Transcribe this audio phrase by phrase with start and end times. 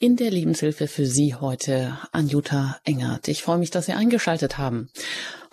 [0.00, 3.26] In der Lebenshilfe für Sie heute Anjuta Engert.
[3.26, 4.90] Ich freue mich, dass Sie eingeschaltet haben.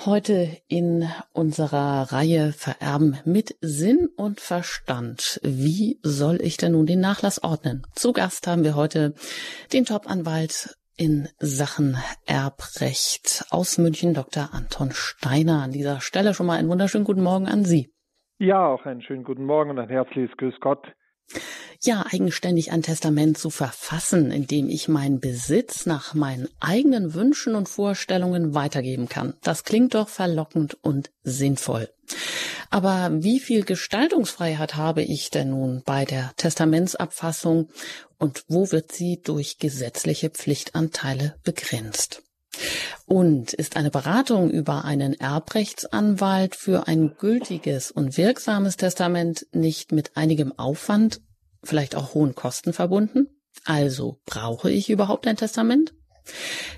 [0.05, 5.39] Heute in unserer Reihe Vererben mit Sinn und Verstand.
[5.41, 7.87] Wie soll ich denn nun den Nachlass ordnen?
[7.95, 9.15] Zu Gast haben wir heute
[9.73, 14.49] den Top-Anwalt in Sachen Erbrecht aus München, Dr.
[14.53, 15.63] Anton Steiner.
[15.63, 17.91] An dieser Stelle schon mal einen wunderschönen guten Morgen an Sie.
[18.37, 20.85] Ja, auch einen schönen guten Morgen und ein herzliches Grüß Gott
[21.81, 27.55] ja, eigenständig ein Testament zu verfassen, in dem ich meinen Besitz nach meinen eigenen Wünschen
[27.55, 29.35] und Vorstellungen weitergeben kann.
[29.43, 31.89] Das klingt doch verlockend und sinnvoll.
[32.69, 37.69] Aber wie viel Gestaltungsfreiheit habe ich denn nun bei der Testamentsabfassung
[38.17, 42.24] und wo wird sie durch gesetzliche Pflichtanteile begrenzt?
[43.05, 50.17] Und ist eine Beratung über einen Erbrechtsanwalt für ein gültiges und wirksames Testament nicht mit
[50.17, 51.21] einigem Aufwand,
[51.63, 53.27] vielleicht auch hohen Kosten verbunden?
[53.63, 55.93] Also brauche ich überhaupt ein Testament?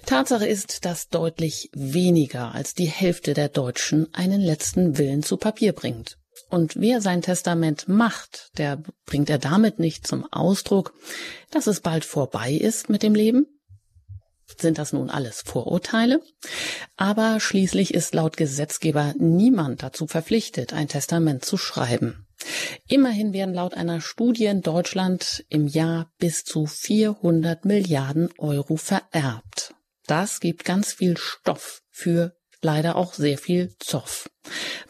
[0.05, 5.73] Tatsache ist, dass deutlich weniger als die Hälfte der Deutschen einen letzten Willen zu Papier
[5.73, 6.17] bringt.
[6.49, 10.93] Und wer sein Testament macht, der bringt er damit nicht zum Ausdruck,
[11.51, 13.47] dass es bald vorbei ist mit dem Leben,
[14.57, 16.21] sind das nun alles Vorurteile?
[16.95, 22.27] Aber schließlich ist laut Gesetzgeber niemand dazu verpflichtet, ein Testament zu schreiben.
[22.87, 29.73] Immerhin werden laut einer Studie in Deutschland im Jahr bis zu 400 Milliarden Euro vererbt.
[30.05, 32.36] Das gibt ganz viel Stoff für
[32.67, 34.29] leider auch sehr viel Zoff.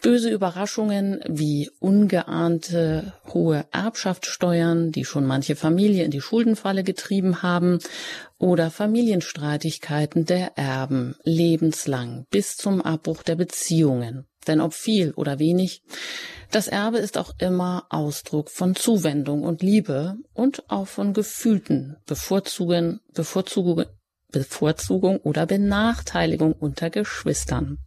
[0.01, 7.77] Böse Überraschungen wie ungeahnte hohe Erbschaftssteuern, die schon manche Familie in die Schuldenfalle getrieben haben,
[8.39, 14.25] oder Familienstreitigkeiten der Erben lebenslang bis zum Abbruch der Beziehungen.
[14.47, 15.83] Denn ob viel oder wenig,
[16.49, 23.01] das Erbe ist auch immer Ausdruck von Zuwendung und Liebe und auch von gefühlten Bevorzugungen,
[23.13, 23.85] Bevorzugungen,
[24.31, 27.77] Bevorzugung oder Benachteiligung unter Geschwistern.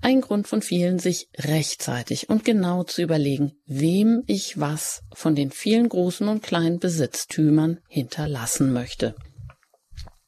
[0.00, 5.50] Ein Grund von vielen, sich rechtzeitig und genau zu überlegen, wem ich was von den
[5.50, 9.14] vielen großen und kleinen Besitztümern hinterlassen möchte.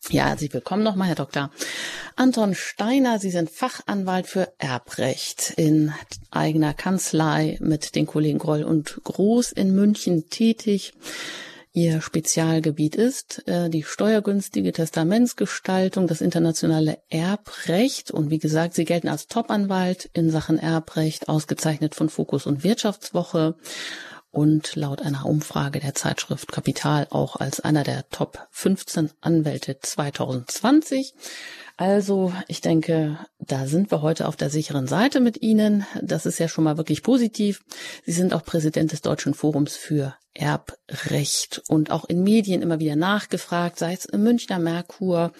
[0.09, 1.51] Ja, Sie willkommen nochmal, Herr Dr.
[2.15, 3.19] Anton Steiner.
[3.19, 5.93] Sie sind Fachanwalt für Erbrecht in
[6.31, 10.93] eigener Kanzlei mit den Kollegen Groll und Groß in München tätig.
[11.77, 18.11] Ihr Spezialgebiet ist äh, die steuergünstige Testamentsgestaltung, das internationale Erbrecht.
[18.11, 23.57] Und wie gesagt, Sie gelten als Topanwalt in Sachen Erbrecht, ausgezeichnet von Fokus und Wirtschaftswoche
[24.31, 31.13] und laut einer Umfrage der Zeitschrift Kapital auch als einer der Top 15 Anwälte 2020.
[31.79, 35.85] Also, ich denke, da sind wir heute auf der sicheren Seite mit Ihnen.
[36.01, 37.63] Das ist ja schon mal wirklich positiv.
[38.07, 42.97] Sie sind auch Präsident des Deutschen Forums für Erbrecht und auch in Medien immer wieder
[42.97, 45.33] nachgefragt, sei es im Münchner Merkur,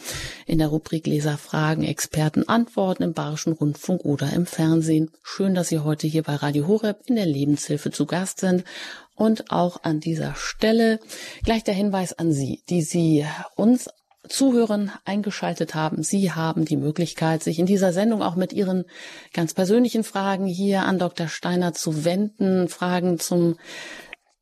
[0.47, 5.11] in der Rubrik Leserfragen, Experten antworten im Bayerischen Rundfunk oder im Fernsehen.
[5.23, 8.65] Schön, dass Sie heute hier bei Radio Horeb in der Lebenshilfe zu Gast sind.
[9.15, 11.01] Und auch an dieser Stelle
[11.43, 13.89] gleich der Hinweis an Sie, die Sie uns
[14.29, 16.03] Zuhörern eingeschaltet haben.
[16.03, 18.85] Sie haben die Möglichkeit, sich in dieser Sendung auch mit Ihren
[19.33, 21.29] ganz persönlichen Fragen hier an Dr.
[21.29, 22.69] Steiner zu wenden.
[22.69, 23.57] Fragen zum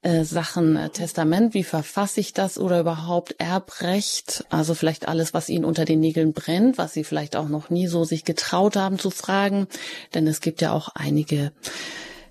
[0.05, 5.49] äh, Sachen äh, Testament, wie verfasse ich das oder überhaupt Erbrecht, also vielleicht alles, was
[5.49, 8.99] Ihnen unter den Nägeln brennt, was Sie vielleicht auch noch nie so sich getraut haben
[8.99, 9.66] zu fragen,
[10.12, 11.53] denn es gibt ja auch einige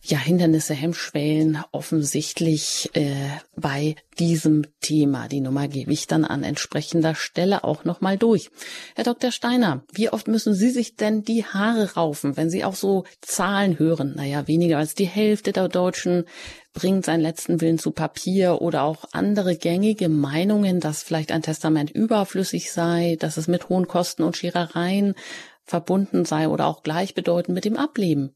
[0.05, 3.15] ja, Hindernisse, Hemmschwellen offensichtlich äh,
[3.55, 5.29] bei diesem Thema.
[5.29, 8.49] Die Nummer gebe ich dann an entsprechender Stelle auch nochmal durch.
[8.95, 9.31] Herr Dr.
[9.31, 13.79] Steiner, wie oft müssen Sie sich denn die Haare raufen, wenn Sie auch so Zahlen
[13.79, 14.13] hören?
[14.15, 16.25] Naja, weniger als die Hälfte der Deutschen
[16.73, 21.91] bringt seinen letzten Willen zu Papier oder auch andere gängige Meinungen, dass vielleicht ein Testament
[21.91, 25.15] überflüssig sei, dass es mit hohen Kosten und Scherereien
[25.63, 28.35] verbunden sei oder auch gleichbedeutend mit dem Ableben.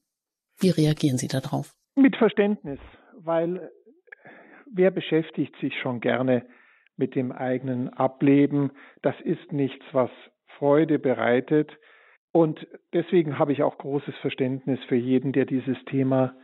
[0.60, 1.74] Wie reagieren Sie darauf?
[1.96, 2.80] Mit Verständnis,
[3.14, 3.72] weil
[4.72, 6.46] wer beschäftigt sich schon gerne
[6.96, 8.72] mit dem eigenen Ableben?
[9.02, 10.10] Das ist nichts, was
[10.58, 11.72] Freude bereitet.
[12.32, 16.36] Und deswegen habe ich auch großes Verständnis für jeden, der dieses Thema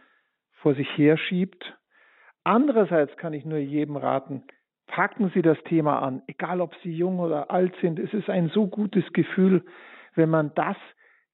[0.62, 1.78] vor sich herschiebt.
[2.44, 4.44] Andererseits kann ich nur jedem raten,
[4.88, 8.00] packen Sie das Thema an, egal ob Sie jung oder alt sind.
[8.00, 9.66] Es ist ein so gutes Gefühl,
[10.16, 10.78] wenn man das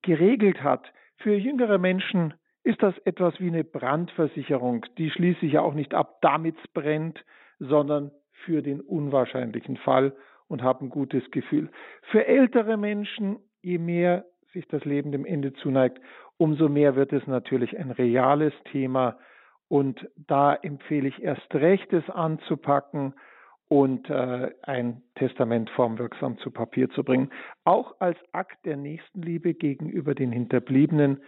[0.01, 0.91] geregelt hat.
[1.17, 2.33] Für jüngere Menschen
[2.63, 4.85] ist das etwas wie eine Brandversicherung.
[4.97, 7.23] Die schließe ich ja auch nicht ab, damit es brennt,
[7.59, 8.11] sondern
[8.45, 10.13] für den unwahrscheinlichen Fall
[10.47, 11.69] und habe ein gutes Gefühl.
[12.11, 15.99] Für ältere Menschen, je mehr sich das Leben dem Ende zuneigt,
[16.37, 19.17] umso mehr wird es natürlich ein reales Thema.
[19.67, 23.13] Und da empfehle ich erst recht, es anzupacken
[23.67, 27.29] und äh, ein Testament formwirksam zu Papier zu bringen.
[27.65, 31.21] Auch als Akt der Nächstenliebe gegenüber den Hinterbliebenen,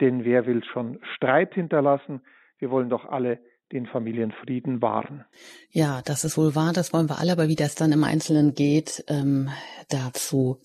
[0.00, 2.22] denn wer will schon Streit hinterlassen?
[2.58, 3.40] Wir wollen doch alle
[3.72, 5.24] den Familienfrieden wahren.
[5.70, 8.54] Ja, das ist wohl wahr, das wollen wir alle, aber wie das dann im Einzelnen
[8.54, 9.50] geht, ähm,
[9.90, 10.58] dazu.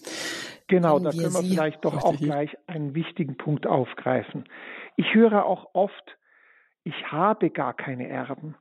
[0.68, 4.46] Genau, da können wir Sie vielleicht doch auch gleich einen wichtigen Punkt aufgreifen.
[4.96, 6.18] Ich höre auch oft,
[6.84, 8.56] ich habe gar keine Erben.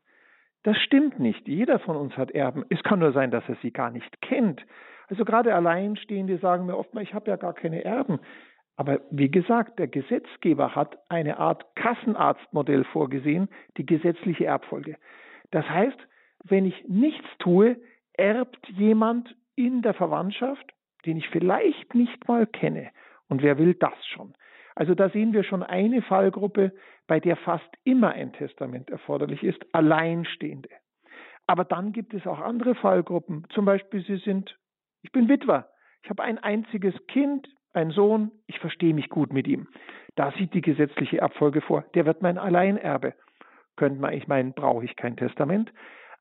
[0.65, 1.47] Das stimmt nicht.
[1.49, 2.65] Jeder von uns hat Erben.
[2.69, 4.65] Es kann nur sein, dass er sie gar nicht kennt.
[5.09, 8.21] Also gerade Alleinstehende sagen mir oft mal, ich habe ja gar keine Erben.
[8.83, 14.97] Aber wie gesagt, der Gesetzgeber hat eine Art Kassenarztmodell vorgesehen, die gesetzliche Erbfolge.
[15.53, 15.97] Das heißt,
[16.43, 17.77] wenn ich nichts tue,
[18.15, 20.75] erbt jemand in der Verwandtschaft,
[21.07, 22.91] den ich vielleicht nicht mal kenne.
[23.29, 24.35] Und wer will das schon?
[24.75, 26.73] Also da sehen wir schon eine Fallgruppe,
[27.07, 30.71] bei der fast immer ein Testament erforderlich ist, Alleinstehende.
[31.47, 33.47] Aber dann gibt es auch andere Fallgruppen.
[33.51, 34.59] Zum Beispiel, Sie sind,
[35.03, 35.69] ich bin Witwer,
[36.03, 39.69] ich habe ein einziges Kind, ein Sohn, ich verstehe mich gut mit ihm.
[40.15, 43.15] Da sieht die gesetzliche Erbfolge vor, der wird mein Alleinerbe.
[43.77, 45.73] Könnte man ich meinen, brauche ich kein Testament.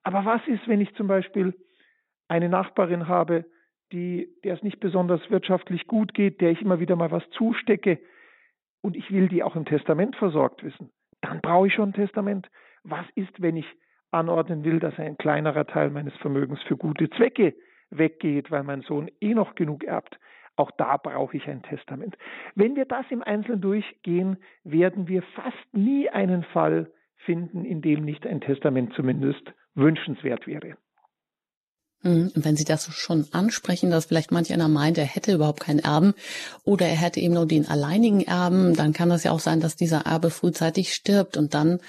[0.03, 1.53] Aber was ist, wenn ich zum Beispiel
[2.27, 3.45] eine Nachbarin habe,
[3.91, 7.99] die, der es nicht besonders wirtschaftlich gut geht, der ich immer wieder mal was zustecke
[8.81, 10.91] und ich will die auch im Testament versorgt wissen?
[11.19, 12.49] Dann brauche ich schon ein Testament.
[12.83, 13.65] Was ist, wenn ich
[14.11, 17.53] anordnen will, dass ein kleinerer Teil meines Vermögens für gute Zwecke
[17.89, 20.17] weggeht, weil mein Sohn eh noch genug erbt?
[20.55, 22.17] Auch da brauche ich ein Testament.
[22.55, 26.91] Wenn wir das im Einzelnen durchgehen, werden wir fast nie einen Fall
[27.25, 30.75] finden, in dem nicht ein Testament zumindest wünschenswert wäre.
[32.03, 35.77] Hm, wenn Sie das schon ansprechen, dass vielleicht manch einer meint, er hätte überhaupt keinen
[35.77, 36.15] Erben
[36.63, 39.75] oder er hätte eben nur den alleinigen Erben, dann kann das ja auch sein, dass
[39.75, 41.79] dieser Erbe frühzeitig stirbt und dann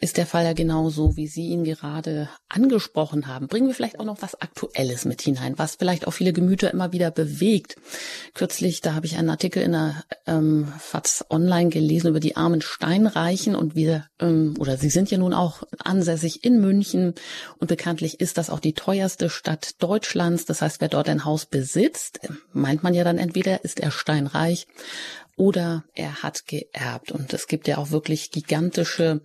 [0.00, 3.48] ist der Fall ja genauso, wie Sie ihn gerade angesprochen haben.
[3.48, 6.92] Bringen wir vielleicht auch noch was Aktuelles mit hinein, was vielleicht auch viele Gemüter immer
[6.92, 7.76] wieder bewegt.
[8.34, 12.62] Kürzlich, da habe ich einen Artikel in der ähm, FAZ Online gelesen über die armen
[12.62, 17.14] Steinreichen und wir, ähm, oder Sie sind ja nun auch ansässig in München
[17.58, 20.44] und bekanntlich ist das auch die teuerste Stadt Deutschlands.
[20.44, 22.20] Das heißt, wer dort ein Haus besitzt,
[22.52, 24.66] meint man ja dann entweder ist er steinreich
[25.38, 27.12] oder er hat geerbt.
[27.12, 29.22] Und es gibt ja auch wirklich gigantische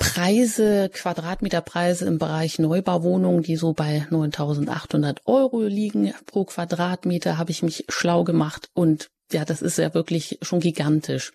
[0.00, 7.62] Preise, Quadratmeterpreise im Bereich Neubauwohnungen, die so bei 9.800 Euro liegen pro Quadratmeter, habe ich
[7.62, 11.32] mich schlau gemacht und ja, das ist ja wirklich schon gigantisch.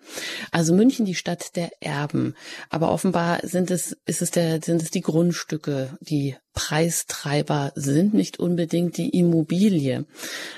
[0.52, 2.36] Also München, die Stadt der Erben.
[2.70, 8.40] Aber offenbar sind es, ist es der, sind es die Grundstücke, die Preistreiber sind nicht
[8.40, 10.06] unbedingt die Immobilie.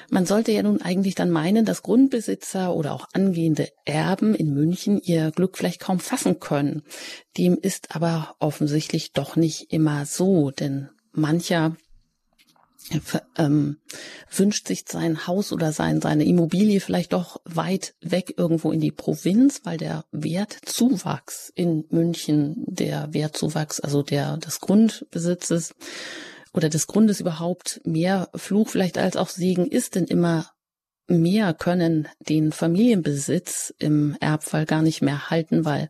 [0.09, 5.01] Man sollte ja nun eigentlich dann meinen, dass Grundbesitzer oder auch angehende Erben in München
[5.01, 6.83] ihr Glück vielleicht kaum fassen können.
[7.37, 11.75] Dem ist aber offensichtlich doch nicht immer so, denn mancher
[13.37, 13.77] ähm,
[14.31, 18.91] wünscht sich sein Haus oder sein, seine Immobilie vielleicht doch weit weg irgendwo in die
[18.91, 25.75] Provinz, weil der Wertzuwachs in München, der Wertzuwachs, also der des Grundbesitzes
[26.53, 30.51] oder des Grundes überhaupt mehr Fluch vielleicht als auch Segen ist, denn immer
[31.07, 35.89] mehr können den Familienbesitz im Erbfall gar nicht mehr halten, weil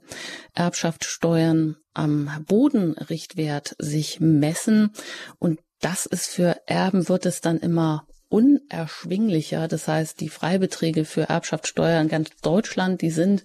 [0.53, 4.91] Erbschaftssteuern am Bodenrichtwert sich messen
[5.39, 9.67] und das ist für Erben wird es dann immer unerschwinglicher.
[9.67, 13.43] Das heißt, die Freibeträge für Erbschaftssteuer in ganz Deutschland, die sind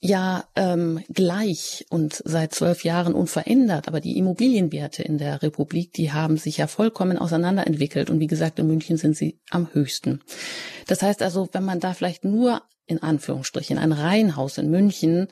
[0.00, 3.88] ja ähm, gleich und seit zwölf Jahren unverändert.
[3.88, 8.08] Aber die Immobilienwerte in der Republik, die haben sich ja vollkommen auseinanderentwickelt.
[8.08, 10.20] Und wie gesagt, in München sind sie am höchsten.
[10.86, 15.28] Das heißt also, wenn man da vielleicht nur in Anführungsstrichen ein Reihenhaus in München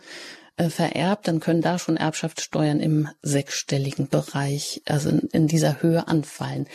[0.57, 6.09] äh, vererbt, dann können da schon Erbschaftssteuern im sechsstelligen Bereich, also in, in, dieser Höhe
[6.09, 6.67] anfallen.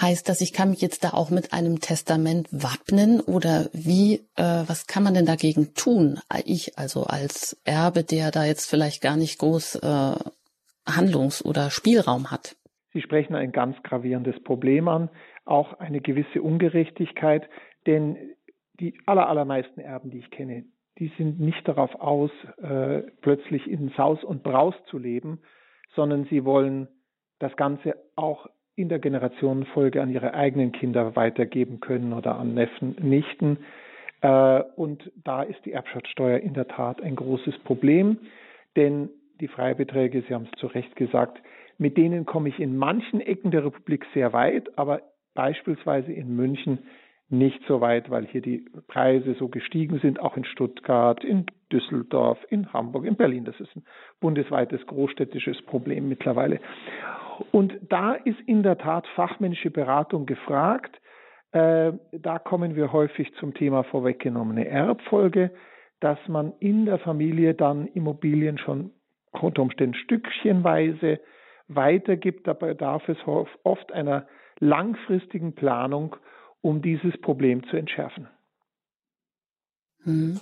[0.00, 4.64] Heißt das, ich kann mich jetzt da auch mit einem Testament wappnen oder wie, äh,
[4.66, 6.18] was kann man denn dagegen tun?
[6.44, 10.14] Ich also als Erbe, der da jetzt vielleicht gar nicht groß äh,
[10.86, 12.56] Handlungs- oder Spielraum hat.
[12.92, 15.10] Sie sprechen ein ganz gravierendes Problem an,
[15.44, 17.48] auch eine gewisse Ungerechtigkeit,
[17.86, 18.16] denn
[18.80, 20.64] die aller, allermeisten Erben, die ich kenne,
[21.00, 22.30] die sind nicht darauf aus,
[22.62, 25.40] äh, plötzlich in Saus und Braus zu leben,
[25.96, 26.88] sondern sie wollen
[27.38, 32.96] das Ganze auch in der Generationenfolge an ihre eigenen Kinder weitergeben können oder an Neffen,
[33.00, 33.58] Nichten.
[34.20, 38.18] Äh, und da ist die Erbschaftssteuer in der Tat ein großes Problem,
[38.76, 39.08] denn
[39.40, 41.40] die Freibeträge, Sie haben es zu Recht gesagt,
[41.78, 45.00] mit denen komme ich in manchen Ecken der Republik sehr weit, aber
[45.34, 46.80] beispielsweise in München
[47.30, 52.38] nicht so weit, weil hier die Preise so gestiegen sind, auch in Stuttgart, in Düsseldorf,
[52.50, 53.44] in Hamburg, in Berlin.
[53.44, 53.84] Das ist ein
[54.20, 56.58] bundesweites großstädtisches Problem mittlerweile.
[57.52, 61.00] Und da ist in der Tat fachmännische Beratung gefragt.
[61.52, 65.52] Äh, da kommen wir häufig zum Thema vorweggenommene Erbfolge,
[66.00, 68.90] dass man in der Familie dann Immobilien schon
[69.32, 71.20] unter Umständen stückchenweise
[71.68, 72.46] weitergibt.
[72.46, 73.18] Dabei bedarf es
[73.62, 74.26] oft einer
[74.58, 76.16] langfristigen Planung,
[76.60, 78.28] um dieses Problem zu entschärfen.
[80.04, 80.40] Hm.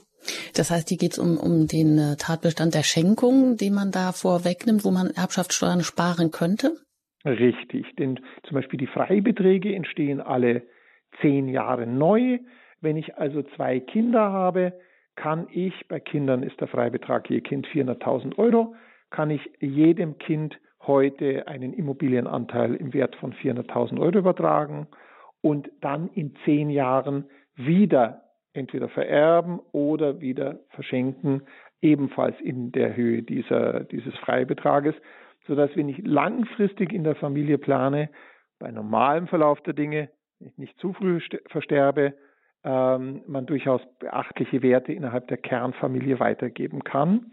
[0.54, 4.12] Das heißt, hier geht es um, um den äh, Tatbestand der Schenkung, den man da
[4.12, 6.72] vorwegnimmt, wo man Erbschaftssteuern sparen könnte?
[7.24, 10.62] Richtig, denn zum Beispiel die Freibeträge entstehen alle
[11.20, 12.38] zehn Jahre neu.
[12.80, 14.72] Wenn ich also zwei Kinder habe,
[15.16, 18.74] kann ich, bei Kindern ist der Freibetrag je Kind 400.000 Euro,
[19.10, 24.86] kann ich jedem Kind heute einen Immobilienanteil im Wert von 400.000 Euro übertragen
[25.40, 31.42] und dann in zehn Jahren wieder entweder vererben oder wieder verschenken,
[31.80, 34.94] ebenfalls in der Höhe dieser, dieses Freibetrages,
[35.46, 38.10] sodass wenn ich langfristig in der Familie plane,
[38.58, 42.14] bei normalem Verlauf der Dinge, wenn ich nicht zu früh versterbe,
[42.64, 47.30] ähm, man durchaus beachtliche Werte innerhalb der Kernfamilie weitergeben kann.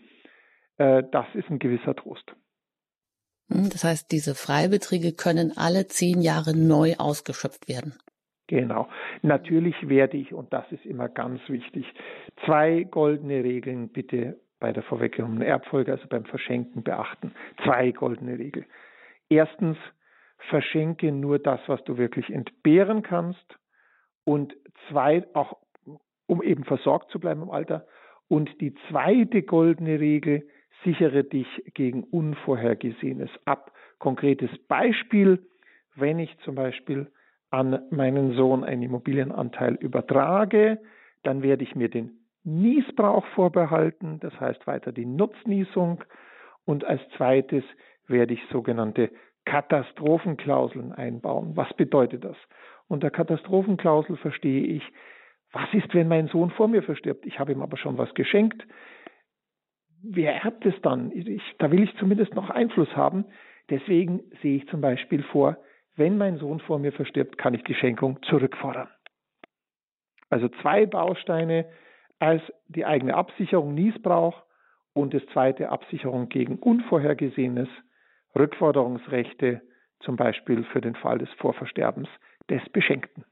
[0.77, 2.35] Äh, das ist ein gewisser Trost.
[3.50, 7.94] Hm, das heißt, diese Freibeträge können alle zehn Jahre neu ausgeschöpft werden.
[8.48, 8.88] Genau.
[9.22, 11.86] Natürlich werde ich, und das ist immer ganz wichtig,
[12.46, 17.34] zwei goldene Regeln bitte bei der vorweggenommenen Erbfolge, also beim Verschenken beachten.
[17.64, 18.66] Zwei goldene Regeln.
[19.30, 19.78] Erstens,
[20.50, 23.46] verschenke nur das, was du wirklich entbehren kannst.
[24.24, 24.56] Und
[24.90, 25.58] zwei, auch
[26.28, 27.86] um eben versorgt zu bleiben im Alter.
[28.28, 30.48] Und die zweite goldene Regel,
[30.84, 33.72] sichere dich gegen Unvorhergesehenes ab.
[34.00, 35.39] Konkretes Beispiel,
[35.96, 37.12] wenn ich zum Beispiel
[37.50, 40.79] an meinen Sohn einen Immobilienanteil übertrage,
[41.24, 46.03] dann werde ich mir den Niesbrauch vorbehalten, das heißt weiter die Nutznießung.
[46.65, 47.63] Und als zweites
[48.08, 49.10] werde ich sogenannte
[49.46, 51.55] Katastrophenklauseln einbauen.
[51.55, 52.38] Was bedeutet das?
[52.88, 54.84] Unter Katastrophenklausel verstehe ich,
[55.51, 57.25] was ist, wenn mein Sohn vor mir verstirbt?
[57.25, 58.65] Ich habe ihm aber schon was geschenkt.
[60.07, 61.12] Wer erbt es dann?
[61.12, 63.25] Ich, da will ich zumindest noch Einfluss haben.
[63.69, 65.57] Deswegen sehe ich zum Beispiel vor,
[65.95, 68.88] wenn mein Sohn vor mir verstirbt, kann ich die Schenkung zurückfordern.
[70.29, 71.65] Also zwei Bausteine
[72.19, 74.43] als die eigene Absicherung Niesbrauch
[74.93, 77.69] und das zweite Absicherung gegen Unvorhergesehenes,
[78.35, 79.62] Rückforderungsrechte,
[80.01, 82.09] zum Beispiel für den Fall des Vorversterbens
[82.50, 83.25] des Beschenkten.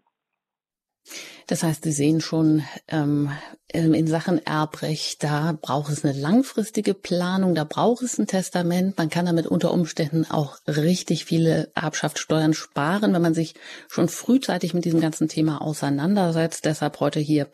[1.48, 3.30] Das heißt, Sie sehen schon ähm,
[3.68, 8.98] in Sachen Erbrecht, da braucht es eine langfristige Planung, da braucht es ein Testament.
[8.98, 13.56] Man kann damit unter Umständen auch richtig viele Erbschaftssteuern sparen, wenn man sich
[13.90, 16.66] schon frühzeitig mit diesem ganzen Thema auseinandersetzt.
[16.66, 17.50] Deshalb heute hier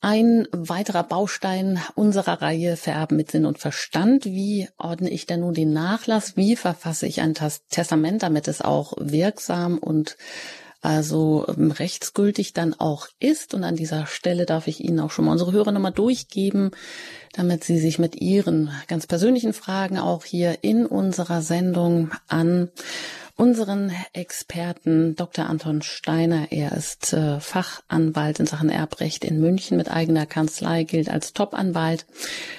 [0.00, 4.24] ein weiterer Baustein unserer Reihe Vererben mit Sinn und Verstand.
[4.24, 6.36] Wie ordne ich denn nun den Nachlass?
[6.36, 10.16] Wie verfasse ich ein Testament, damit es auch wirksam und
[10.86, 13.54] also ähm, rechtsgültig dann auch ist.
[13.54, 16.70] Und an dieser Stelle darf ich Ihnen auch schon mal unsere Hörer nochmal durchgeben,
[17.32, 22.70] damit Sie sich mit Ihren ganz persönlichen Fragen auch hier in unserer Sendung an
[23.34, 25.46] unseren Experten Dr.
[25.46, 26.52] Anton Steiner.
[26.52, 32.06] Er ist äh, Fachanwalt in Sachen Erbrecht in München mit eigener Kanzlei, gilt als Top-Anwalt.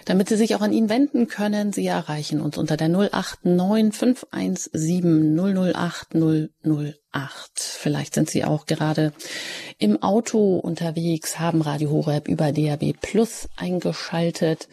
[0.06, 5.36] Damit Sie sich auch an ihn wenden können, Sie erreichen uns unter der 089 517
[5.74, 7.07] 008 008.
[7.56, 9.14] Vielleicht sind Sie auch gerade
[9.78, 14.68] im Auto unterwegs, haben Radio Horeb über DAB Plus eingeschaltet.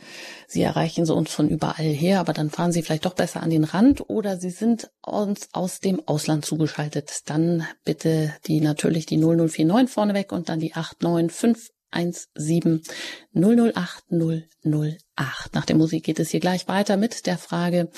[0.47, 3.51] Sie erreichen sie uns von überall her, aber dann fahren Sie vielleicht doch besser an
[3.51, 7.23] den Rand oder Sie sind uns aus dem Ausland zugeschaltet.
[7.27, 15.55] Dann bitte die natürlich die 0049 vorneweg und dann die 89517 008 008.
[15.55, 17.91] Nach der Musik geht es hier gleich weiter mit der Frage,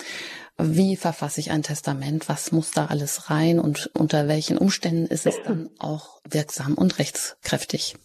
[0.59, 2.29] wie verfasse ich ein Testament?
[2.29, 6.99] Was muss da alles rein und unter welchen Umständen ist es dann auch wirksam und
[6.99, 7.97] rechtskräftig?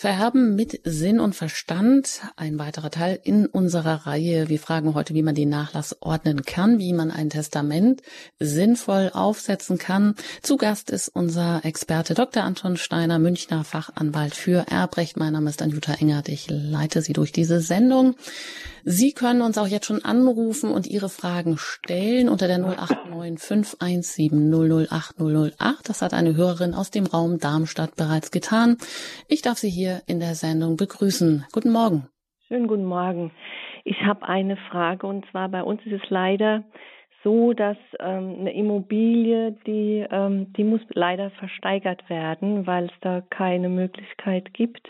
[0.00, 4.48] Vererben mit Sinn und Verstand, ein weiterer Teil in unserer Reihe.
[4.48, 8.02] Wir fragen heute, wie man den Nachlass ordnen kann, wie man ein Testament
[8.38, 10.14] sinnvoll aufsetzen kann.
[10.40, 12.44] Zu Gast ist unser Experte Dr.
[12.44, 15.16] Anton Steiner, Münchner Fachanwalt für Erbrecht.
[15.16, 16.28] Mein Name ist Anjuta Engert.
[16.28, 18.14] Ich leite Sie durch diese Sendung.
[18.84, 24.86] Sie können uns auch jetzt schon anrufen und Ihre Fragen stellen unter der 089 517
[24.88, 25.88] 008 008.
[25.88, 28.78] Das hat eine Hörerin aus dem Raum Darmstadt bereits getan.
[29.26, 31.44] Ich darf Sie hier in der Sendung begrüßen.
[31.52, 32.08] Guten Morgen.
[32.46, 33.30] Schönen guten Morgen.
[33.84, 36.64] Ich habe eine Frage und zwar bei uns ist es leider
[37.24, 43.22] so, dass ähm, eine Immobilie, die, ähm, die muss leider versteigert werden, weil es da
[43.30, 44.88] keine Möglichkeit gibt,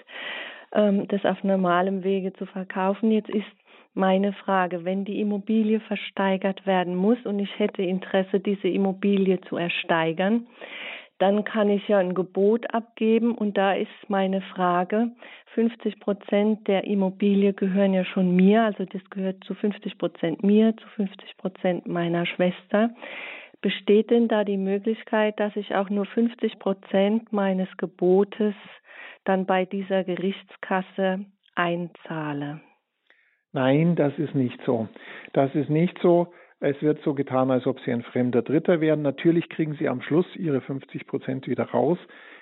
[0.73, 3.11] ähm, das auf normalem Wege zu verkaufen.
[3.11, 3.47] Jetzt ist
[3.95, 9.57] meine Frage, wenn die Immobilie versteigert werden muss und ich hätte Interesse, diese Immobilie zu
[9.57, 10.47] ersteigern,
[11.19, 15.11] dann kann ich ja ein Gebot abgeben und da ist meine Frage,
[15.55, 20.77] 50 Prozent der Immobilie gehören ja schon mir, also das gehört zu 50 Prozent mir,
[20.77, 22.91] zu 50 Prozent meiner Schwester.
[23.61, 28.55] Besteht denn da die Möglichkeit, dass ich auch nur 50 Prozent meines Gebotes
[29.25, 31.25] dann bei dieser Gerichtskasse
[31.57, 32.61] einzahle?
[33.53, 34.89] Nein, das ist nicht so.
[35.33, 36.33] Das ist nicht so.
[36.61, 39.03] Es wird so getan, als ob Sie ein fremder Dritter wären.
[39.03, 41.99] Natürlich kriegen Sie am Schluss Ihre 50 Prozent wieder raus.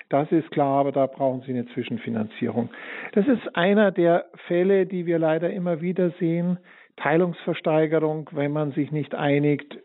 [0.09, 2.69] Das ist klar, aber da brauchen Sie eine Zwischenfinanzierung.
[3.13, 6.57] Das ist einer der Fälle, die wir leider immer wieder sehen.
[6.95, 9.77] Teilungsversteigerung, wenn man sich nicht einigt,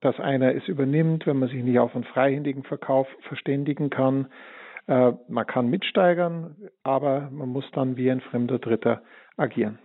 [0.00, 4.26] dass einer es übernimmt, wenn man sich nicht auf einen freihändigen Verkauf verständigen kann.
[4.88, 9.02] Äh, man kann mitsteigern, aber man muss dann wie ein fremder Dritter
[9.36, 9.78] agieren.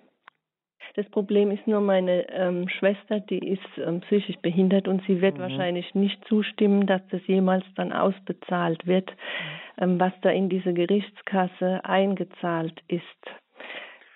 [0.95, 5.38] Das Problem ist nur, meine ähm, Schwester, die ist ähm, psychisch behindert und sie wird
[5.38, 5.41] mhm.
[5.41, 9.83] wahrscheinlich nicht zustimmen, dass das jemals dann ausbezahlt wird, mhm.
[9.83, 13.03] ähm, was da in diese Gerichtskasse eingezahlt ist.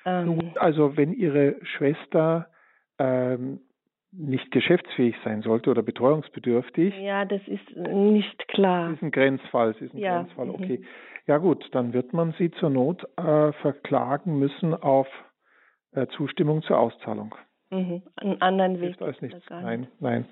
[0.05, 2.47] Ähm, also wenn Ihre Schwester
[2.99, 3.59] ähm,
[4.17, 6.93] nicht geschäftsfähig sein sollte oder betreuungsbedürftig.
[6.97, 8.89] Ja, das ist nicht klar.
[8.89, 9.73] Das ist ein Grenzfall.
[9.73, 10.17] Das ist ein ja.
[10.17, 10.45] Grenzfall.
[10.47, 10.55] Mhm.
[10.55, 10.81] Okay.
[11.27, 15.34] Ja gut, dann wird man sie zur Not äh, verklagen müssen auf äh,
[16.09, 17.35] Zustimmung zur Auszahlung.
[17.71, 18.03] Mhm.
[18.15, 18.97] Einen anderen Weg.
[18.97, 19.49] Das hilft alles nichts.
[19.49, 20.25] Nein, nein.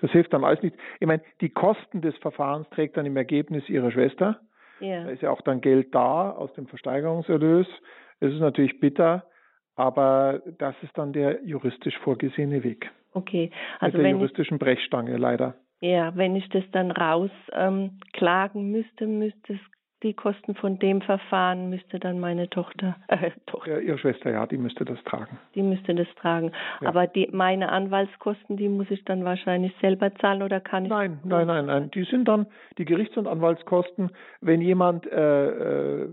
[0.00, 0.78] Das hilft dann alles nichts.
[1.00, 4.40] Ich meine, die Kosten des Verfahrens trägt dann im Ergebnis ihre Schwester.
[4.80, 5.04] Ja.
[5.04, 7.66] Da ist ja auch dann Geld da aus dem Versteigerungserlös.
[8.20, 9.24] Es ist natürlich bitter,
[9.74, 12.90] aber das ist dann der juristisch vorgesehene Weg.
[13.12, 13.50] Okay.
[13.80, 15.54] Also Mit der juristischen ich, Brechstange leider.
[15.80, 19.60] Ja, wenn ich das dann rausklagen ähm, müsste, müsste es
[20.02, 23.72] die Kosten von dem Verfahren müsste dann meine Tochter, äh, Tochter.
[23.72, 25.38] Ja, ihre Schwester, ja, die müsste das tragen.
[25.54, 26.52] Die müsste das tragen.
[26.80, 26.88] Ja.
[26.88, 30.90] Aber die, meine Anwaltskosten, die muss ich dann wahrscheinlich selber zahlen oder kann ich?
[30.90, 31.90] Nein, nein, nein, nein.
[31.92, 32.46] Die sind dann
[32.78, 36.08] die Gerichts- und Anwaltskosten, wenn jemand äh, äh,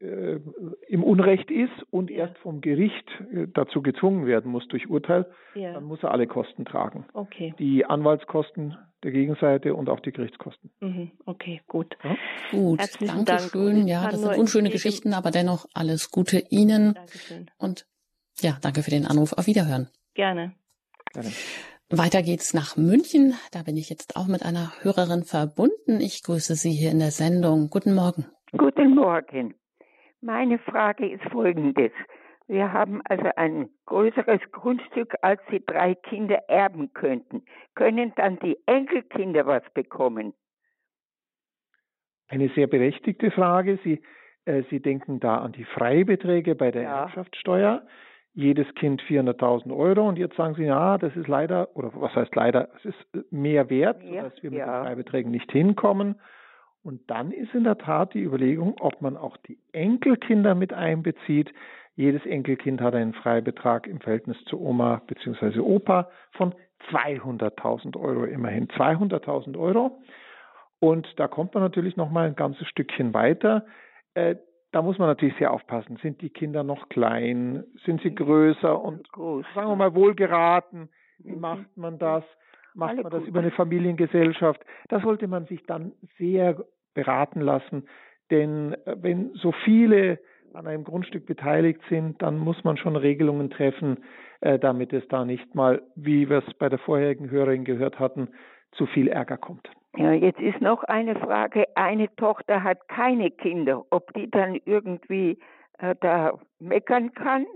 [0.00, 2.18] im Unrecht ist und ja.
[2.18, 5.74] erst vom Gericht äh, dazu gezwungen werden muss durch Urteil, ja.
[5.74, 7.04] dann muss er alle Kosten tragen.
[7.12, 7.54] Okay.
[7.58, 10.70] Die Anwaltskosten der Gegenseite und auch die Gerichtskosten.
[10.80, 11.10] Mhm.
[11.26, 11.96] Okay, gut.
[12.02, 12.16] Ja?
[12.50, 13.50] Gut, Herzlichen danke Dank.
[13.50, 13.88] schön.
[13.88, 16.94] Ja, das sind unschöne Geschichten, aber dennoch alles Gute Ihnen.
[16.94, 17.50] Dankeschön.
[17.58, 17.86] Und
[18.40, 19.34] ja, danke für den Anruf.
[19.34, 19.88] Auf Wiederhören.
[20.14, 20.54] Gerne.
[21.12, 21.30] Gerne.
[21.90, 23.34] Weiter geht's nach München.
[23.52, 26.00] Da bin ich jetzt auch mit einer Hörerin verbunden.
[26.00, 27.68] Ich grüße Sie hier in der Sendung.
[27.68, 28.26] Guten Morgen.
[28.56, 29.54] Guten Morgen.
[30.22, 31.92] Meine Frage ist folgendes.
[32.46, 37.42] Wir haben also ein größeres Grundstück, als die drei Kinder erben könnten.
[37.74, 40.34] Können dann die Enkelkinder was bekommen?
[42.28, 43.78] Eine sehr berechtigte Frage.
[43.84, 44.02] Sie,
[44.44, 47.02] äh, Sie denken da an die Freibeträge bei der ja.
[47.02, 47.86] Erbschaftssteuer.
[48.34, 52.34] Jedes Kind 400.000 Euro und jetzt sagen Sie, ja, das ist leider, oder was heißt
[52.36, 54.66] leider, es ist mehr wert, ja, sodass wir mit ja.
[54.80, 56.20] den Freibeträgen nicht hinkommen.
[56.82, 61.52] Und dann ist in der Tat die Überlegung, ob man auch die Enkelkinder mit einbezieht.
[61.94, 65.58] Jedes Enkelkind hat einen Freibetrag im Verhältnis zu Oma bzw.
[65.60, 66.54] Opa von
[66.90, 68.68] 200.000 Euro immerhin.
[68.68, 70.00] 200.000 Euro.
[70.78, 73.66] Und da kommt man natürlich noch mal ein ganzes Stückchen weiter.
[74.14, 74.36] Äh,
[74.72, 75.98] da muss man natürlich sehr aufpassen.
[76.00, 77.64] Sind die Kinder noch klein?
[77.84, 79.44] Sind sie größer und Groß.
[79.54, 80.88] sagen wir mal wohlgeraten?
[81.18, 81.40] Wie mhm.
[81.40, 82.24] macht man das?
[82.80, 83.28] Macht Alle man das gut.
[83.28, 84.60] über eine Familiengesellschaft.
[84.88, 86.64] Da sollte man sich dann sehr
[86.94, 87.86] beraten lassen,
[88.32, 90.18] denn äh, wenn so viele
[90.52, 93.98] an einem Grundstück beteiligt sind, dann muss man schon Regelungen treffen,
[94.40, 98.30] äh, damit es da nicht mal, wie wir es bei der vorherigen Hörerin gehört hatten,
[98.72, 99.70] zu viel Ärger kommt.
[99.96, 101.66] Ja, jetzt ist noch eine Frage.
[101.76, 105.38] Eine Tochter hat keine Kinder, ob die dann irgendwie
[105.78, 107.46] äh, da meckern kann?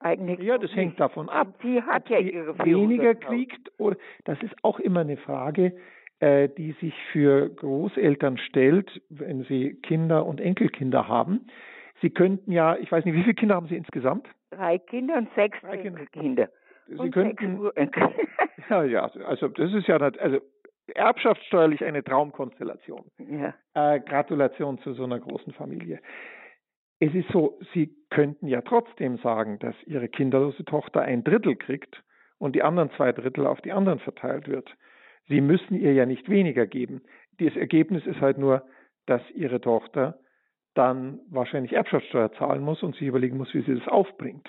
[0.00, 1.54] Eigentlich ja, das hängt davon ab.
[1.62, 3.72] Sie hat ja ihre weniger kriegt.
[3.78, 5.74] Oder, das ist auch immer eine Frage,
[6.20, 11.46] äh, die sich für Großeltern stellt, wenn sie Kinder und Enkelkinder haben.
[12.00, 14.28] Sie könnten ja, ich weiß nicht, wie viele Kinder haben Sie insgesamt?
[14.50, 16.48] Drei Kinder und sechs Drei Enkelkinder.
[16.86, 17.60] Sie und könnten.
[18.70, 20.38] ja, ja, also das ist ja also
[20.94, 23.04] erbschaftssteuerlich eine Traumkonstellation.
[23.18, 23.54] Ja.
[23.74, 26.00] Äh, Gratulation zu so einer großen Familie.
[27.00, 32.02] Es ist so, Sie könnten ja trotzdem sagen, dass Ihre kinderlose Tochter ein Drittel kriegt
[32.38, 34.74] und die anderen zwei Drittel auf die anderen verteilt wird.
[35.28, 37.02] Sie müssen ihr ja nicht weniger geben.
[37.38, 38.64] Das Ergebnis ist halt nur,
[39.06, 40.18] dass Ihre Tochter
[40.74, 44.48] dann wahrscheinlich Erbschaftssteuer zahlen muss und sich überlegen muss, wie sie das aufbringt.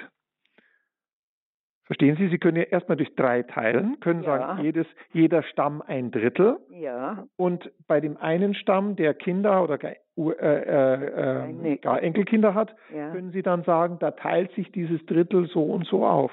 [1.89, 4.37] Verstehen Sie, Sie können ja erstmal durch drei teilen, können ja.
[4.37, 6.59] sagen, jedes, jeder Stamm ein Drittel.
[6.69, 7.25] Ja.
[7.35, 12.75] Und bei dem einen Stamm, der Kinder oder gar, äh, äh, äh, gar Enkelkinder hat,
[12.93, 13.09] ja.
[13.09, 16.31] können Sie dann sagen, da teilt sich dieses Drittel so und so auf.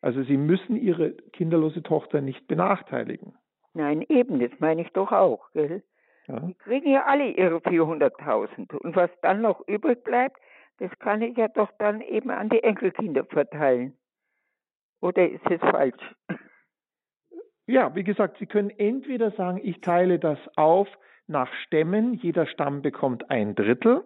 [0.00, 3.34] Also Sie müssen Ihre kinderlose Tochter nicht benachteiligen.
[3.74, 5.82] Nein, eben, das meine ich doch auch, gell?
[6.26, 6.40] Ja.
[6.40, 8.74] Die kriegen ja alle ihre 400.000.
[8.76, 10.38] Und was dann noch übrig bleibt,
[10.78, 13.94] das kann ich ja doch dann eben an die Enkelkinder verteilen.
[15.00, 16.14] Oder ist es falsch?
[17.66, 20.88] Ja, wie gesagt, Sie können entweder sagen, ich teile das auf
[21.28, 24.02] nach Stämmen, jeder Stamm bekommt ein Drittel,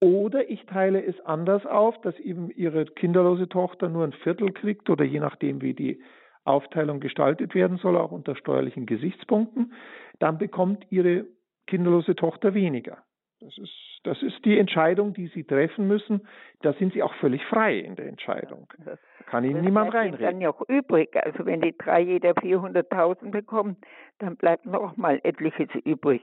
[0.00, 4.90] oder ich teile es anders auf, dass eben Ihre kinderlose Tochter nur ein Viertel kriegt
[4.90, 6.02] oder je nachdem, wie die
[6.44, 9.72] Aufteilung gestaltet werden soll, auch unter steuerlichen Gesichtspunkten,
[10.18, 11.24] dann bekommt Ihre
[11.66, 12.98] kinderlose Tochter weniger.
[13.40, 16.26] Das ist, das ist die Entscheidung, die Sie treffen müssen.
[16.62, 18.68] Da sind Sie auch völlig frei in der Entscheidung.
[18.84, 20.24] Da kann Ihnen niemand reinreden.
[20.24, 21.16] dann ja auch übrig.
[21.16, 23.76] Also wenn die drei jeder 400.000 bekommen,
[24.18, 26.22] dann bleibt noch mal etliches übrig.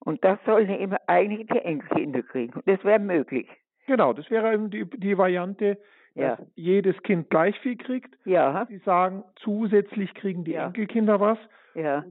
[0.00, 2.54] Und das sollen eben eigentlich die Enkelkinder kriegen.
[2.54, 3.48] Und das wäre möglich.
[3.86, 5.78] Genau, das wäre eben die, die Variante,
[6.14, 6.46] dass ja.
[6.54, 8.14] jedes Kind gleich viel kriegt.
[8.24, 8.66] Ja.
[8.68, 10.66] Sie sagen, zusätzlich kriegen die ja.
[10.66, 11.38] Enkelkinder was.
[11.74, 12.04] Ja.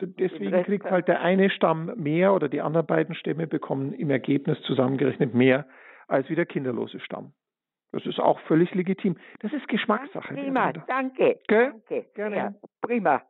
[0.00, 4.60] Deswegen kriegt halt der eine Stamm mehr oder die anderen beiden Stämme bekommen im Ergebnis
[4.62, 5.66] zusammengerechnet mehr
[6.08, 7.32] als wie der kinderlose Stamm.
[7.92, 9.16] Das ist auch völlig legitim.
[9.40, 10.34] Das ist Geschmackssache.
[10.34, 11.40] Prima, danke.
[11.48, 11.72] Gell?
[11.72, 12.06] Danke.
[12.14, 12.36] Gerne.
[12.36, 13.22] Ja, prima.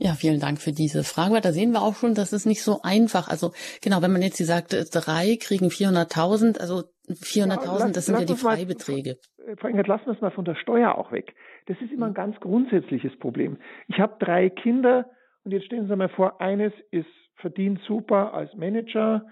[0.00, 1.40] Ja, vielen Dank für diese Frage.
[1.40, 3.28] Da sehen wir auch schon, das ist nicht so einfach.
[3.28, 8.24] Also genau, wenn man jetzt, sagt, drei kriegen 400.000, also 400.000, ja, das sind ja
[8.24, 9.16] die Freibeträge.
[9.58, 11.34] Frau Engert, lassen wir es mal von der Steuer auch weg.
[11.68, 12.16] Das ist immer ein mhm.
[12.16, 13.58] ganz grundsätzliches Problem.
[13.88, 15.06] Ich habe drei Kinder
[15.44, 19.24] und jetzt stellen Sie mal vor, eines ist verdient super als Manager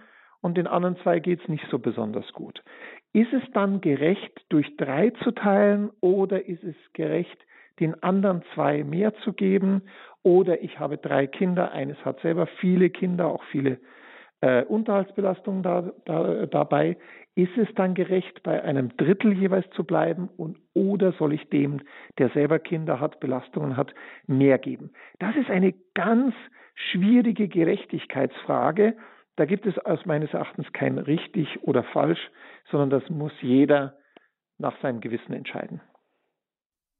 [0.43, 2.63] und den anderen zwei geht es nicht so besonders gut.
[3.13, 7.39] Ist es dann gerecht, durch drei zu teilen oder ist es gerecht,
[7.81, 9.83] den anderen zwei mehr zu geben?
[10.23, 13.81] Oder ich habe drei Kinder, eines hat selber viele Kinder, auch viele
[14.41, 16.99] äh, Unterhaltsbelastungen da, da, dabei.
[17.37, 21.83] Ist es dann gerecht, bei einem Drittel jeweils zu bleiben und oder soll ich dem,
[22.17, 23.95] der selber Kinder hat, Belastungen hat,
[24.27, 24.91] mehr geben?
[25.19, 26.35] Das ist eine ganz
[26.75, 28.97] schwierige Gerechtigkeitsfrage.
[29.37, 32.31] Da gibt es aus meines Erachtens kein richtig oder falsch,
[32.71, 33.99] sondern das muss jeder
[34.57, 35.83] nach seinem Gewissen entscheiden.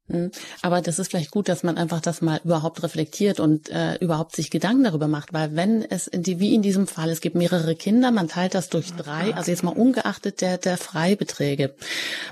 [0.09, 0.31] Hm.
[0.61, 4.35] Aber das ist vielleicht gut, dass man einfach das mal überhaupt reflektiert und äh, überhaupt
[4.37, 7.35] sich Gedanken darüber macht, weil wenn es in die, wie in diesem Fall, es gibt
[7.35, 11.75] mehrere Kinder, man teilt das durch drei, also jetzt mal ungeachtet der, der Freibeträge.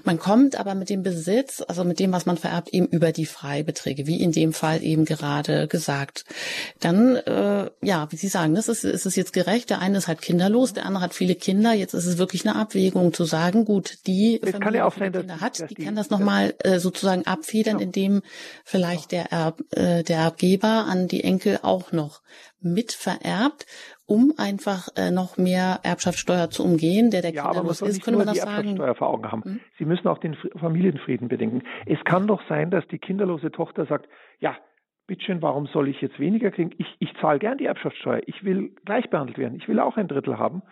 [0.06, 3.26] Man kommt aber mit dem Besitz, also mit dem, was man vererbt, eben über die
[3.26, 6.24] Freibeträge, wie in dem Fall eben gerade gesagt.
[6.80, 10.08] Dann, äh, ja, wie Sie sagen, das ist, ist es jetzt gerecht, der eine ist
[10.08, 13.66] halt kinderlos, der andere hat viele Kinder, jetzt ist es wirklich eine Abwägung zu sagen,
[13.66, 17.28] gut, die Familie, ja die Kinder dass, hat, die, die kann das nochmal äh, sozusagen
[17.28, 17.86] abfedern dann, genau.
[17.86, 18.22] indem
[18.64, 22.22] vielleicht der, Erb, äh, der Erbgeber an die Enkel auch noch
[22.62, 23.66] mitvererbt,
[24.08, 28.28] um einfach äh, noch mehr Erbschaftssteuer zu umgehen, der der ja, kinderlos ist, könnte man
[28.28, 28.78] das sagen?
[28.96, 29.44] vor Augen haben.
[29.44, 29.60] Hm?
[29.78, 31.64] Sie müssen auch den Familienfrieden bedenken.
[31.86, 34.08] Es kann doch sein, dass die kinderlose Tochter sagt,
[34.40, 34.56] ja,
[35.08, 36.72] bitteschön, warum soll ich jetzt weniger kriegen?
[36.78, 38.22] Ich, ich zahle gern die Erbschaftssteuer.
[38.26, 39.56] Ich will gleich behandelt werden.
[39.56, 40.64] Ich will auch ein Drittel haben.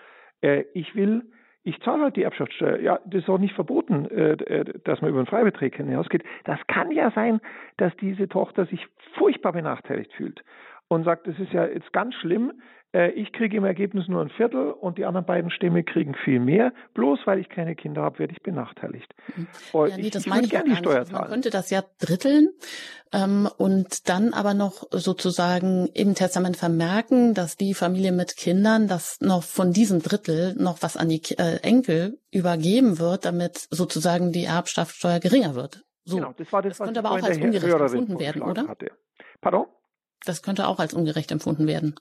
[0.42, 1.24] Äh, ich will
[1.64, 2.80] ich zahle halt die Erbschaftssteuer.
[2.80, 6.24] Ja, das ist auch nicht verboten, äh, äh, dass man über einen Freibeträge hinausgeht.
[6.44, 7.40] Das kann ja sein,
[7.78, 10.44] dass diese Tochter sich furchtbar benachteiligt fühlt
[10.90, 12.54] und sagt, das ist ja jetzt ganz schlimm, äh,
[13.16, 16.74] ich kriege im Ergebnis nur ein Viertel und die anderen beiden Stämme kriegen viel mehr.
[16.94, 19.12] Bloß weil ich keine Kinder habe, werde ich benachteiligt.
[19.36, 19.48] Mhm.
[19.74, 22.50] Ja, nee, das ich meine ich gerne die Steuer Man könnte das ja dritteln
[23.12, 29.20] ähm, und dann aber noch sozusagen im Testament vermerken, dass die Familie mit Kindern, dass
[29.22, 34.46] noch von diesem Drittel noch was an die äh, Enkel übergeben wird, damit sozusagen die
[34.46, 35.84] Erbschaftssteuer geringer wird.
[36.06, 36.18] So.
[36.18, 38.68] Genau, das, war das, das könnte aber auch als ungerecht empfunden werden, oder?
[38.68, 38.92] Hatte.
[39.42, 39.66] Pardon?
[40.26, 41.96] Das könnte auch als ungerecht empfunden werden.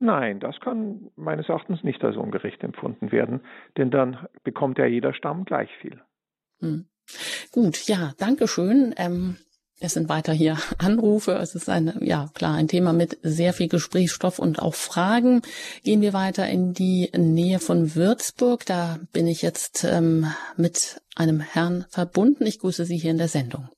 [0.00, 3.42] Nein, das kann meines Erachtens nicht als ungerecht empfunden werden,
[3.76, 6.00] denn dann bekommt ja jeder Stamm gleich viel.
[6.60, 6.86] Hm.
[7.52, 8.94] Gut, ja, danke schön.
[8.96, 9.36] Ähm,
[9.78, 11.32] es sind weiter hier Anrufe.
[11.32, 15.42] Es ist ein, ja, klar, ein Thema mit sehr viel Gesprächsstoff und auch Fragen.
[15.84, 18.64] Gehen wir weiter in die Nähe von Würzburg.
[18.64, 22.46] Da bin ich jetzt ähm, mit einem Herrn verbunden.
[22.46, 23.68] Ich grüße Sie hier in der Sendung.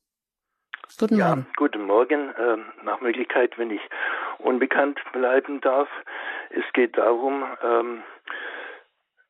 [0.99, 1.47] Guten ja, Morgen.
[1.55, 2.33] Guten Morgen.
[2.37, 3.81] Ähm, nach Möglichkeit, wenn ich
[4.39, 5.89] unbekannt bleiben darf.
[6.49, 8.03] Es geht darum, ähm,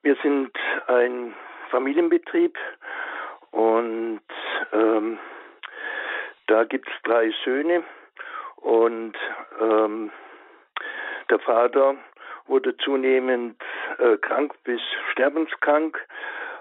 [0.01, 0.51] wir sind
[0.87, 1.33] ein
[1.69, 2.57] Familienbetrieb
[3.51, 4.21] und
[4.73, 5.19] ähm,
[6.47, 7.83] da gibt es drei Söhne
[8.57, 9.15] und
[9.61, 10.11] ähm,
[11.29, 11.95] der Vater
[12.47, 13.61] wurde zunehmend
[13.97, 15.97] äh, krank bis sterbenskrank,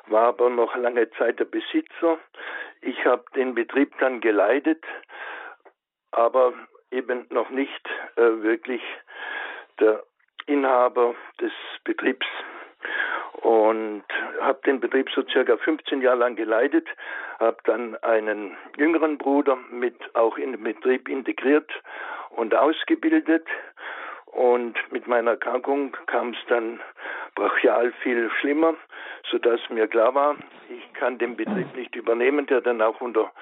[0.07, 2.18] war aber noch lange Zeit der Besitzer.
[3.03, 4.85] Ich habe den Betrieb dann geleitet,
[6.12, 6.55] aber
[6.93, 8.81] eben noch nicht äh, wirklich
[9.81, 10.05] der
[10.47, 11.51] Inhaber des
[11.83, 12.27] Betriebs.
[13.41, 14.05] Und
[14.41, 16.87] habe den Betrieb so circa 15 Jahre lang geleitet,
[17.41, 21.73] habe dann einen jüngeren Bruder mit auch in den Betrieb integriert
[22.31, 23.49] und ausgebildet.
[24.27, 26.79] Und mit meiner Erkrankung kam es dann
[27.35, 28.75] brachial viel schlimmer,
[29.31, 30.37] sodass mir klar war,
[30.68, 33.33] ich kann den Betrieb nicht übernehmen, der dann auch unter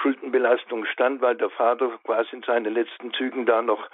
[0.00, 3.88] Schuldenbelastung stand, weil der Vater quasi in seinen letzten Zügen da noch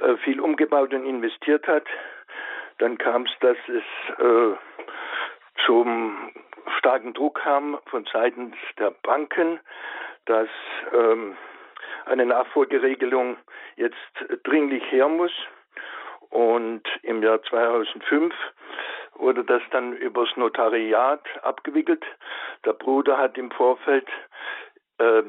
[0.00, 1.84] äh, viel umgebaut und investiert hat.
[2.78, 4.56] Dann kam es, dass es äh,
[5.64, 6.32] zum
[6.78, 9.60] starken Druck kam von Seiten der Banken,
[10.26, 10.48] dass
[10.92, 11.36] ähm,
[12.06, 13.36] eine Nachfolgeregelung
[13.76, 13.96] jetzt
[14.44, 15.32] dringlich her muss.
[16.30, 18.34] Und im Jahr 2005
[19.14, 22.04] wurde das dann übers Notariat abgewickelt.
[22.64, 24.08] Der Bruder hat im Vorfeld
[24.98, 25.22] äh,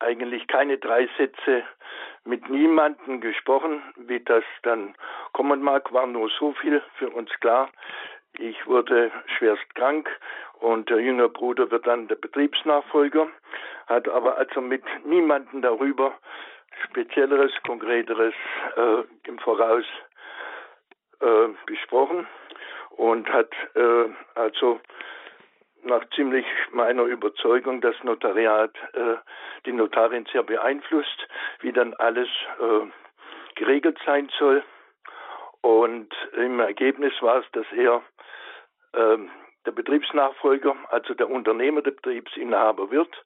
[0.00, 1.64] eigentlich keine drei Sätze
[2.24, 3.82] mit niemandem gesprochen.
[3.96, 4.94] Wie das dann
[5.32, 7.70] kommen mag, war nur so viel für uns klar.
[8.38, 10.10] Ich wurde schwerst krank
[10.58, 13.28] und der jüngere Bruder wird dann der Betriebsnachfolger,
[13.86, 16.18] hat aber also mit niemandem darüber
[16.84, 18.34] spezielleres, konkreteres
[18.76, 19.84] äh, im Voraus
[21.24, 22.26] äh, besprochen
[22.90, 24.80] und hat äh, also
[25.84, 29.16] nach ziemlich meiner Überzeugung das Notariat, äh,
[29.66, 31.26] die Notarin sehr beeinflusst,
[31.60, 32.86] wie dann alles äh,
[33.54, 34.62] geregelt sein soll.
[35.60, 38.02] Und im Ergebnis war es, dass er
[38.92, 39.18] äh,
[39.66, 43.24] der Betriebsnachfolger, also der Unternehmer, der Betriebsinhaber wird.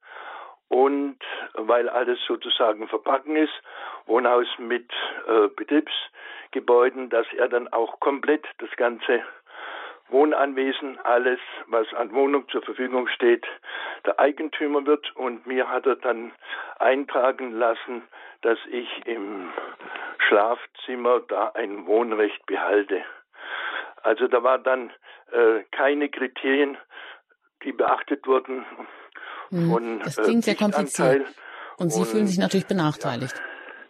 [0.69, 1.19] Und
[1.55, 3.53] weil alles sozusagen verpacken ist,
[4.07, 4.91] Wohnhaus mit
[5.27, 9.23] äh, Betriebsgebäuden, dass er dann auch komplett das ganze
[10.11, 13.47] Wohnanwesen, alles, was an Wohnung zur Verfügung steht,
[14.07, 15.15] der Eigentümer wird.
[15.17, 16.33] Und mir hat er dann
[16.79, 18.03] eintragen lassen,
[18.43, 19.53] dass ich im
[20.19, 23.05] Schlafzimmer da ein Wohnrecht behalte.
[24.03, 24.91] Also da war dann
[25.33, 26.79] äh, keine Kriterien,
[27.65, 28.65] die beachtet wurden.
[29.51, 31.27] Hm, von, das klingt äh, sehr kompliziert.
[31.79, 33.37] Und Sie und, fühlen sich natürlich benachteiligt.
[33.37, 33.43] Ja.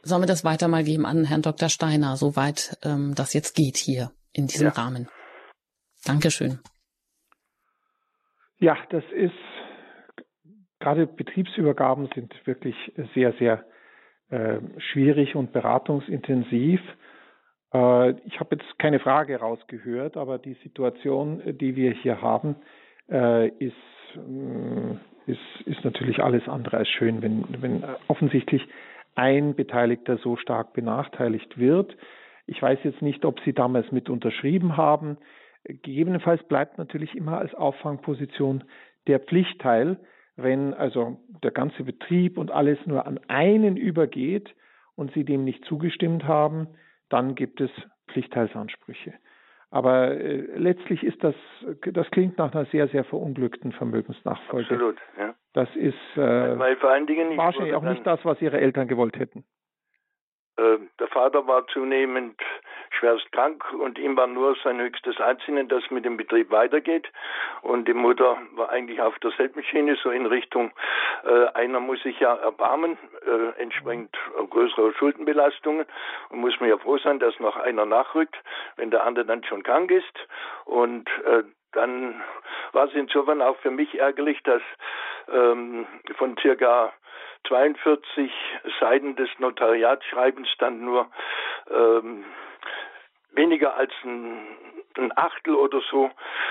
[0.03, 1.68] Sollen wir das weiter mal geben an Herrn Dr.
[1.68, 4.73] Steiner, soweit ähm, das jetzt geht hier in diesem ja.
[4.73, 5.09] Rahmen?
[6.05, 6.61] Dankeschön.
[8.59, 9.33] Ja, das ist,
[10.81, 12.77] gerade Betriebsübergaben sind wirklich
[13.14, 13.64] sehr, sehr
[14.31, 14.61] äh,
[14.92, 16.81] schwierig und beratungsintensiv.
[17.73, 22.57] Äh, ich habe jetzt keine Frage rausgehört, aber die Situation, die wir hier haben,
[23.11, 23.75] äh, ist,
[24.16, 24.97] äh,
[25.29, 28.67] ist, ist natürlich alles andere als schön, wenn, wenn offensichtlich
[29.14, 31.97] ein Beteiligter so stark benachteiligt wird.
[32.47, 35.19] Ich weiß jetzt nicht, ob Sie damals mit unterschrieben haben.
[35.64, 38.64] Gegebenenfalls bleibt natürlich immer als Auffangposition
[39.07, 39.99] der Pflichtteil,
[40.37, 44.55] wenn also der ganze Betrieb und alles nur an einen übergeht
[44.95, 46.69] und Sie dem nicht zugestimmt haben,
[47.09, 47.71] dann gibt es
[48.09, 49.14] Pflichtteilsansprüche.
[49.70, 51.35] Aber äh, letztlich ist das,
[51.92, 54.74] das klingt nach einer sehr, sehr verunglückten Vermögensnachfolge.
[54.74, 55.35] Absolut, ja.
[55.52, 59.18] Das ist äh, Weil vor allen Dingen wahrscheinlich auch nicht das, was Ihre Eltern gewollt
[59.18, 59.44] hätten.
[60.57, 62.40] Äh, der Vater war zunehmend
[62.90, 67.09] schwerst krank und ihm war nur sein höchstes Ansinnen, dass mit dem Betrieb weitergeht.
[67.62, 70.72] Und die Mutter war eigentlich auf derselben Schiene, so in Richtung,
[71.24, 74.16] äh, einer muss sich ja erbarmen, äh, entsprechend
[74.51, 75.87] größerer Schuldenbelastungen.
[76.31, 78.37] Und muss man ja froh sein, dass noch einer nachrückt,
[78.77, 80.05] wenn der andere dann schon krank ist.
[80.64, 82.22] Und äh, dann
[82.72, 84.62] war es insofern auch für mich ärgerlich, dass
[85.31, 86.92] ähm, von circa
[87.46, 88.31] 42
[88.81, 91.09] Seiten des Notariatsschreibens dann nur
[91.70, 92.24] ähm,
[93.33, 94.47] weniger als ein,
[94.97, 96.11] ein Achtel oder so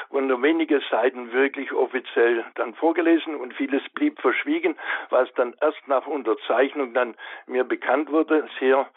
[0.09, 4.75] wurden nur wenige Seiten wirklich offiziell dann vorgelesen und vieles blieb verschwiegen,
[5.09, 8.47] was dann erst nach Unterzeichnung dann mir bekannt wurde.
[8.59, 8.87] Sehr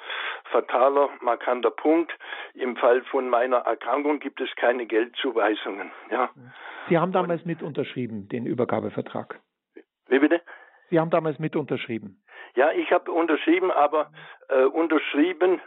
[0.45, 2.12] fataler, markanter Punkt.
[2.55, 5.90] Im Fall von meiner Erkrankung gibt es keine Geldzuweisungen.
[6.11, 6.31] Ja.
[6.88, 9.40] Sie haben damals und, mit unterschrieben, den Übergabevertrag.
[10.09, 10.40] Wie bitte?
[10.90, 12.23] Sie haben damals mit unterschrieben.
[12.57, 14.11] Ja, ich habe unterschrieben, aber
[14.49, 15.61] äh, unterschrieben,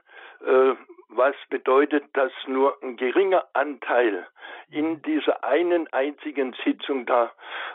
[0.45, 0.73] äh,
[1.15, 4.27] was bedeutet, dass nur ein geringer Anteil
[4.69, 7.31] in dieser einen einzigen Sitzung da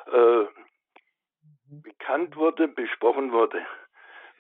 [0.07, 0.45] äh,
[1.83, 3.59] bekannt wurde, besprochen wurde.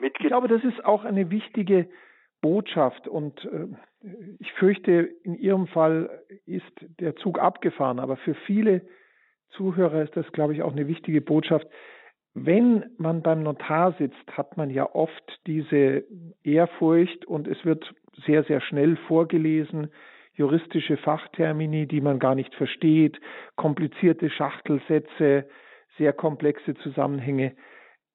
[0.00, 1.88] ich glaube, das ist auch eine wichtige
[2.40, 3.66] Botschaft und äh,
[4.38, 8.82] ich fürchte, in Ihrem Fall ist der Zug abgefahren, aber für viele
[9.50, 11.66] Zuhörer ist das, glaube ich, auch eine wichtige Botschaft.
[12.34, 16.04] Wenn man beim Notar sitzt, hat man ja oft diese
[16.44, 17.92] Ehrfurcht und es wird
[18.26, 19.90] sehr, sehr schnell vorgelesen,
[20.34, 23.20] juristische Fachtermini, die man gar nicht versteht,
[23.56, 25.48] komplizierte Schachtelsätze,
[25.98, 27.54] sehr komplexe Zusammenhänge.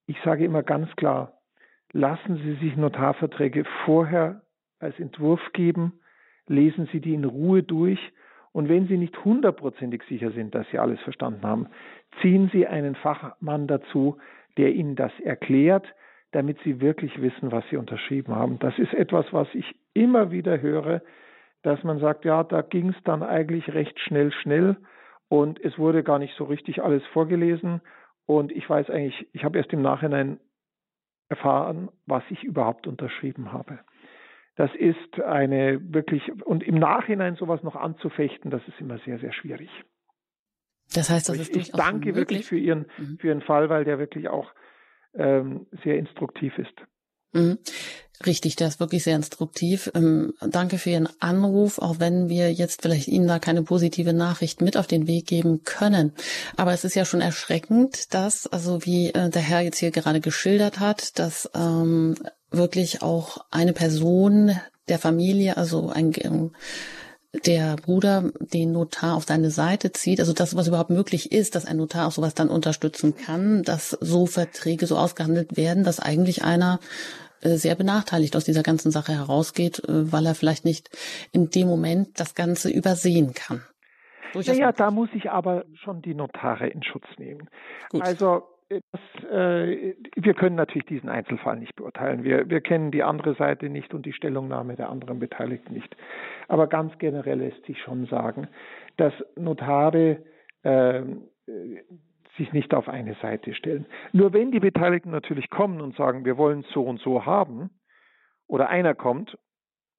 [0.06, 1.34] ich sage immer ganz klar,
[1.92, 4.42] lassen Sie sich Notarverträge vorher
[4.80, 6.00] als Entwurf geben,
[6.48, 8.00] lesen Sie die in Ruhe durch
[8.54, 11.68] und wenn Sie nicht hundertprozentig sicher sind, dass Sie alles verstanden haben,
[12.22, 14.18] ziehen Sie einen Fachmann dazu,
[14.58, 15.86] der Ihnen das erklärt,
[16.32, 18.60] damit Sie wirklich wissen, was Sie unterschrieben haben.
[18.60, 21.02] Das ist etwas, was ich immer wieder höre,
[21.62, 24.78] dass man sagt, ja, da ging es dann eigentlich recht schnell, schnell
[25.30, 27.82] und es wurde gar nicht so richtig alles vorgelesen
[28.26, 30.40] und ich weiß eigentlich, ich habe erst im Nachhinein
[31.30, 33.80] erfahren, was ich überhaupt unterschrieben habe.
[34.56, 39.34] Das ist eine wirklich, und im Nachhinein sowas noch anzufechten, das ist immer sehr, sehr
[39.34, 39.70] schwierig.
[40.94, 42.16] Das heißt, das ist ich, ich danke möglich.
[42.16, 43.18] wirklich für Ihren, mhm.
[43.20, 44.54] für Ihren Fall, weil der wirklich auch
[45.16, 46.74] ähm, sehr instruktiv ist.
[47.34, 47.60] Mhm.
[48.26, 49.92] Richtig, der ist wirklich sehr instruktiv.
[49.96, 54.62] Ähm, danke für Ihren Anruf, auch wenn wir jetzt vielleicht Ihnen da keine positive Nachricht
[54.62, 56.14] mit auf den Weg geben können.
[56.56, 60.22] Aber es ist ja schon erschreckend, dass, also wie äh, der Herr jetzt hier gerade
[60.22, 62.16] geschildert hat, dass ähm,
[62.50, 64.56] wirklich auch eine Person
[64.88, 66.52] der Familie, also ein ähm,
[67.46, 71.66] der Bruder den Notar auf seine Seite zieht, also das, was überhaupt möglich ist, dass
[71.66, 76.44] ein Notar auch sowas dann unterstützen kann, dass so Verträge so ausgehandelt werden, dass eigentlich
[76.44, 76.80] einer
[77.42, 80.90] äh, sehr benachteiligt aus dieser ganzen Sache herausgeht, äh, weil er vielleicht nicht
[81.32, 83.64] in dem Moment das Ganze übersehen kann.
[84.36, 87.50] Naja, da muss ich aber schon die Notare in Schutz nehmen.
[87.90, 88.02] Gut.
[88.02, 92.24] Also das, äh, wir können natürlich diesen Einzelfall nicht beurteilen.
[92.24, 95.96] Wir, wir kennen die andere Seite nicht und die Stellungnahme der anderen Beteiligten nicht.
[96.48, 98.48] Aber ganz generell lässt sich schon sagen,
[98.98, 100.24] dass Notare
[100.64, 101.02] äh,
[102.38, 103.86] sich nicht auf eine Seite stellen.
[104.12, 107.70] Nur wenn die Beteiligten natürlich kommen und sagen, wir wollen so und so haben,
[108.48, 109.38] oder einer kommt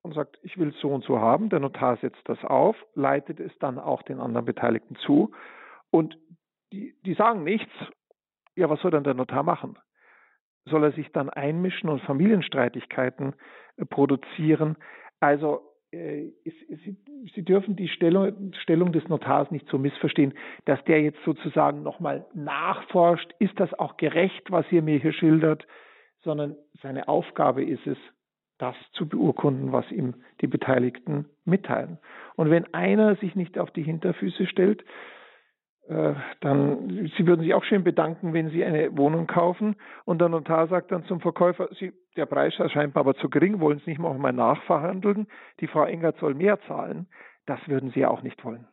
[0.03, 3.53] und sagt, ich will so und so haben, der Notar setzt das auf, leitet es
[3.59, 5.33] dann auch den anderen Beteiligten zu
[5.91, 6.19] und
[6.73, 7.73] die, die sagen nichts
[8.57, 9.79] ja, was soll dann der Notar machen?
[10.67, 13.35] Soll er sich dann einmischen und Familienstreitigkeiten
[13.77, 14.77] äh, produzieren?
[15.21, 16.33] Also äh,
[17.35, 20.35] Sie, dürfen die Stellung, Stellung, des Notars nicht so missverstehen,
[20.67, 25.67] dass der jetzt sozusagen nochmal nachforscht, ist das auch gerecht, was ihr mir hier schildert,
[26.23, 27.97] sondern seine Aufgabe ist es,
[28.59, 31.99] das zu beurkunden, was ihm die Beteiligten mitteilen.
[32.37, 34.85] Und wenn einer sich nicht auf die Hinterfüße stellt,
[35.87, 40.67] dann, Sie würden sich auch schön bedanken, wenn Sie eine Wohnung kaufen und der Notar
[40.69, 44.33] sagt dann zum Verkäufer, Sie, der Preis erscheint aber zu gering, wollen Sie nicht mal
[44.33, 45.27] nachverhandeln,
[45.61, 47.07] die Frau Engert soll mehr zahlen.
[47.47, 48.67] Das würden Sie ja auch nicht wollen.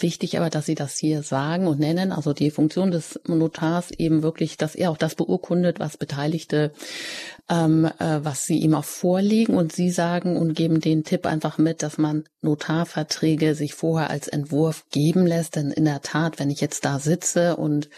[0.00, 4.22] Wichtig aber, dass Sie das hier sagen und nennen, also die Funktion des Notars eben
[4.22, 6.72] wirklich, dass er auch das beurkundet, was Beteiligte,
[7.48, 11.58] ähm, äh, was sie ihm auch vorlegen und Sie sagen und geben den Tipp einfach
[11.58, 16.50] mit, dass man Notarverträge sich vorher als Entwurf geben lässt, denn in der Tat, wenn
[16.50, 17.88] ich jetzt da sitze und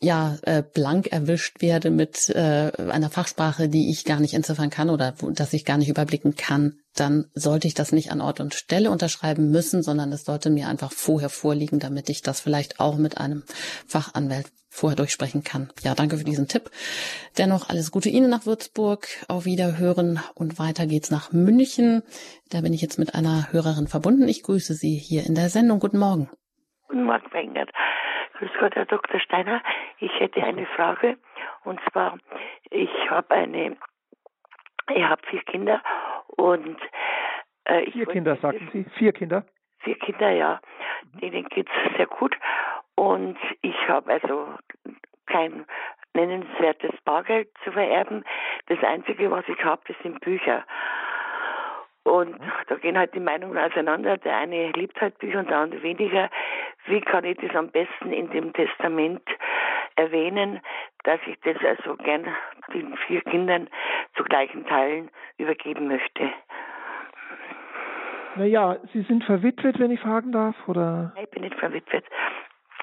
[0.00, 4.90] ja äh, blank erwischt werde mit äh, einer Fachsprache, die ich gar nicht entziffern kann
[4.90, 8.54] oder dass ich gar nicht überblicken kann, dann sollte ich das nicht an Ort und
[8.54, 12.96] Stelle unterschreiben müssen, sondern es sollte mir einfach vorher vorliegen, damit ich das vielleicht auch
[12.96, 13.44] mit einem
[13.86, 15.72] Fachanwalt vorher durchsprechen kann.
[15.82, 16.70] Ja, danke für diesen Tipp.
[17.38, 19.06] Dennoch alles Gute Ihnen nach Würzburg.
[19.28, 22.02] Auf Wiederhören und weiter geht's nach München.
[22.50, 24.28] Da bin ich jetzt mit einer Hörerin verbunden.
[24.28, 25.80] Ich grüße Sie hier in der Sendung.
[25.80, 26.30] Guten Morgen.
[26.88, 27.70] Guten Morgen, Weingart.
[28.38, 29.20] Grüß Gott, Herr Dr.
[29.20, 29.62] Steiner.
[29.98, 31.18] Ich hätte eine Frage.
[31.64, 32.18] Und zwar,
[32.70, 33.76] ich habe eine,
[34.94, 35.82] ich habe vier Kinder
[36.36, 36.76] und
[37.64, 38.84] äh, Vier Kinder, sagten Sie?
[38.98, 39.44] Vier Kinder?
[39.80, 40.60] Vier Kinder, ja.
[41.20, 42.36] Denen geht es sehr gut.
[42.94, 44.48] Und ich habe also
[45.26, 45.64] kein
[46.14, 48.24] nennenswertes Bargeld zu vererben.
[48.66, 50.64] Das Einzige, was ich habe, das sind Bücher.
[52.04, 52.52] Und mhm.
[52.68, 54.16] da gehen halt die Meinungen auseinander.
[54.16, 56.30] Der eine liebt halt Bücher und der andere weniger.
[56.86, 59.22] Wie kann ich das am besten in dem Testament
[59.96, 60.60] erwähnen,
[61.04, 62.26] dass ich das also gern
[62.72, 63.68] den vier Kindern
[64.16, 66.32] zu gleichen Teilen übergeben möchte?
[68.36, 71.12] Naja, Sie sind verwitwet, wenn ich fragen darf, oder?
[71.14, 72.04] Nein, ich bin nicht verwitwet.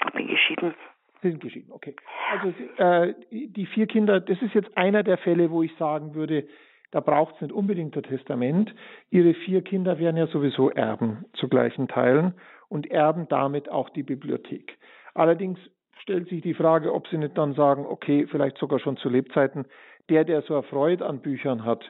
[0.05, 0.75] Ich bin geschieden.
[1.21, 1.95] Sie sind geschieden, okay.
[2.31, 6.47] Also äh, die vier Kinder, das ist jetzt einer der Fälle, wo ich sagen würde,
[6.91, 8.73] da braucht es nicht unbedingt ein Testament.
[9.09, 12.33] Ihre vier Kinder wären ja sowieso Erben zu gleichen Teilen
[12.69, 14.77] und erben damit auch die Bibliothek.
[15.13, 15.59] Allerdings
[16.01, 19.65] stellt sich die Frage, ob Sie nicht dann sagen, okay, vielleicht sogar schon zu Lebzeiten,
[20.09, 21.83] der, der so erfreut an Büchern hat,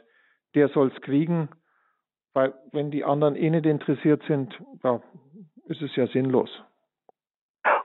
[0.56, 1.50] der soll es kriegen,
[2.34, 5.02] weil wenn die anderen eh nicht interessiert sind, ja,
[5.66, 6.50] ist es ja sinnlos.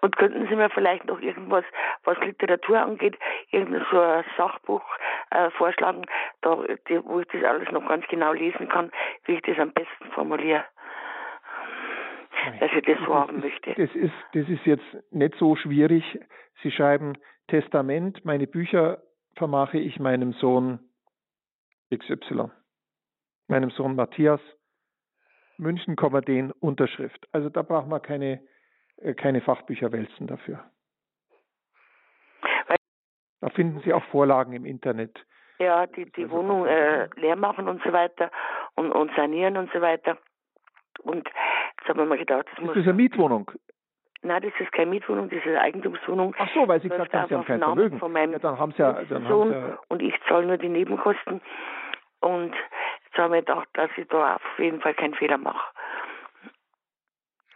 [0.00, 1.64] Und könnten Sie mir vielleicht noch irgendwas,
[2.05, 3.18] was Literatur angeht,
[3.50, 4.82] irgendein so ein Sachbuch
[5.30, 6.05] äh, vorschlagen,
[6.40, 6.57] da,
[6.88, 8.90] die, wo ich das alles noch ganz genau lesen kann,
[9.24, 10.64] wie ich das am besten formuliere?
[12.61, 13.74] dass ich das so haben möchte.
[13.74, 16.03] Das ist, das ist jetzt nicht so schwierig.
[16.62, 17.16] Sie schreiben
[17.48, 19.03] Testament, meine Bücher
[19.36, 20.80] vermache ich meinem Sohn
[21.94, 22.50] XY,
[23.48, 24.40] meinem Sohn Matthias,
[25.59, 25.96] München,
[26.26, 27.28] den Unterschrift.
[27.32, 28.40] Also da braucht man keine,
[28.96, 30.64] äh, keine Fachbücher wälzen dafür.
[33.43, 35.26] Da finden Sie auch Vorlagen im Internet.
[35.59, 38.30] Ja, die, die also Wohnung äh, leer machen und so weiter
[38.76, 40.16] und, und sanieren und so weiter.
[41.03, 42.74] Und jetzt haben wir mal gedacht, das ist muss.
[42.74, 43.51] Das eine Mietwohnung.
[44.22, 46.36] Nein, das ist keine Mietwohnung, das ist eine Eigentumswohnung.
[46.38, 47.99] Ach so, weil Sie gesagt haben, Sie haben kein Vermögen.
[47.99, 50.47] Von meinem ja, dann haben Sie ja, dann Sohn haben Sie ja und ich zahle
[50.47, 51.40] nur die Nebenkosten.
[52.20, 52.55] Und
[53.05, 55.74] jetzt haben wir gedacht, dass ich da auf jeden Fall keinen Fehler mache.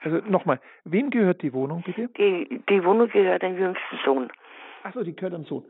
[0.01, 2.09] Also nochmal, wem gehört die Wohnung bitte?
[2.19, 4.33] Die, die Wohnung gehört dem jüngsten Sohn.
[4.83, 5.65] Achso, die gehört dem Sohn.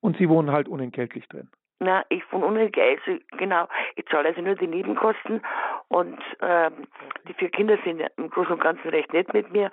[0.00, 1.48] Und Sie wohnen halt unentgeltlich drin.
[1.80, 3.68] Na, ich wohne unentgeltlich, also, genau.
[3.94, 5.40] Ich zahle also nur die Nebenkosten
[5.88, 6.72] und ähm,
[7.28, 9.70] die vier Kinder sind im Großen und Ganzen recht nett mit mir.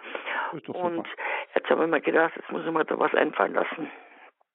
[0.52, 1.08] Und
[1.56, 3.90] jetzt habe ich mir gedacht, jetzt muss ich mir da was einfallen lassen.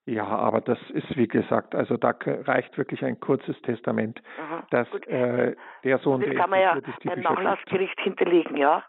[0.05, 4.87] Ja, aber das ist wie gesagt, also da reicht wirklich ein kurzes Testament, Aha, dass
[5.07, 8.83] äh, der Sohn, das der kann man ja beim Nachlassgericht hinterlegen, ja.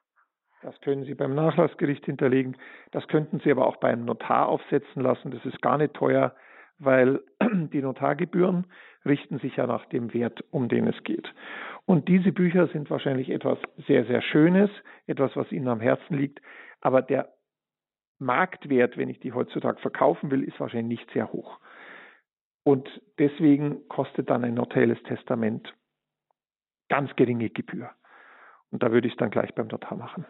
[0.63, 2.57] Das können Sie beim Nachlassgericht hinterlegen.
[2.93, 5.33] Das könnten Sie aber auch bei einem Notar aufsetzen lassen.
[5.33, 6.35] Das ist gar nicht teuer
[6.85, 8.67] weil die Notargebühren
[9.05, 11.33] richten sich ja nach dem Wert, um den es geht.
[11.87, 14.71] Und diese Bücher sind wahrscheinlich etwas sehr, sehr Schönes,
[15.07, 16.41] etwas, was Ihnen am Herzen liegt,
[16.81, 17.33] aber der
[18.19, 21.59] Marktwert, wenn ich die heutzutage verkaufen will, ist wahrscheinlich nicht sehr hoch.
[22.65, 25.75] Und deswegen kostet dann ein notarielles Testament
[26.89, 27.91] ganz geringe Gebühr.
[28.71, 30.25] Und da würde ich es dann gleich beim Notar machen.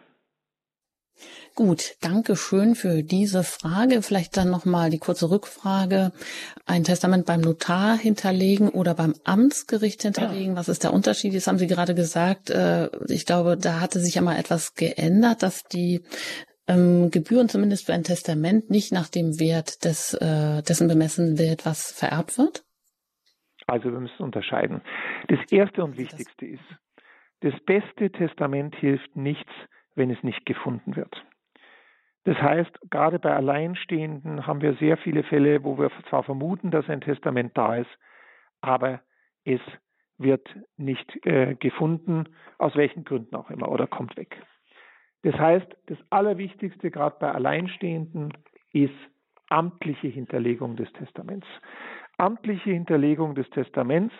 [1.55, 4.01] Gut, danke schön für diese Frage.
[4.01, 6.11] Vielleicht dann nochmal die kurze Rückfrage.
[6.65, 10.55] Ein Testament beim Notar hinterlegen oder beim Amtsgericht hinterlegen.
[10.55, 11.33] Was ist der Unterschied?
[11.33, 15.43] Jetzt haben Sie gerade gesagt, äh, ich glaube, da hatte sich ja mal etwas geändert,
[15.43, 16.03] dass die
[16.67, 21.65] ähm, Gebühren zumindest für ein Testament nicht nach dem Wert des, äh, dessen bemessen wird,
[21.65, 22.63] was vererbt wird?
[23.67, 24.81] Also wir müssen unterscheiden.
[25.27, 26.63] Das Erste und Wichtigste ist,
[27.41, 29.51] das beste Testament hilft nichts,
[29.95, 31.25] wenn es nicht gefunden wird.
[32.25, 36.89] Das heißt, gerade bei Alleinstehenden haben wir sehr viele Fälle, wo wir zwar vermuten, dass
[36.89, 37.89] ein Testament da ist,
[38.61, 39.01] aber
[39.43, 39.59] es
[40.17, 44.41] wird nicht äh, gefunden, aus welchen Gründen auch immer, oder kommt weg.
[45.23, 48.33] Das heißt, das Allerwichtigste gerade bei Alleinstehenden
[48.71, 48.93] ist
[49.49, 51.47] amtliche Hinterlegung des Testaments.
[52.17, 54.13] Amtliche Hinterlegung des Testaments,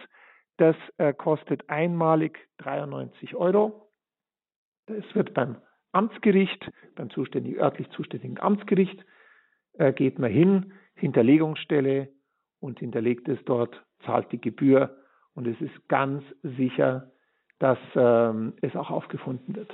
[0.57, 3.82] das äh, kostet einmalig 93 Euro.
[4.87, 5.57] Es wird beim
[5.91, 9.05] Amtsgericht, beim zuständigen, örtlich zuständigen Amtsgericht,
[9.73, 12.09] äh, geht man hin, Hinterlegungsstelle
[12.59, 14.97] und hinterlegt es dort, zahlt die Gebühr
[15.33, 17.11] und es ist ganz sicher,
[17.59, 19.71] dass ähm, es auch aufgefunden wird.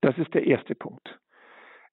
[0.00, 1.20] Das ist der erste Punkt.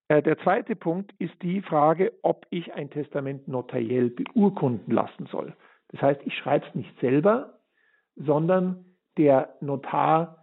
[0.08, 5.54] Äh, der zweite Punkt ist die Frage, ob ich ein Testament notariell beurkunden lassen soll.
[5.88, 7.60] Das heißt, ich schreibe es nicht selber,
[8.16, 8.84] sondern
[9.16, 10.37] der Notar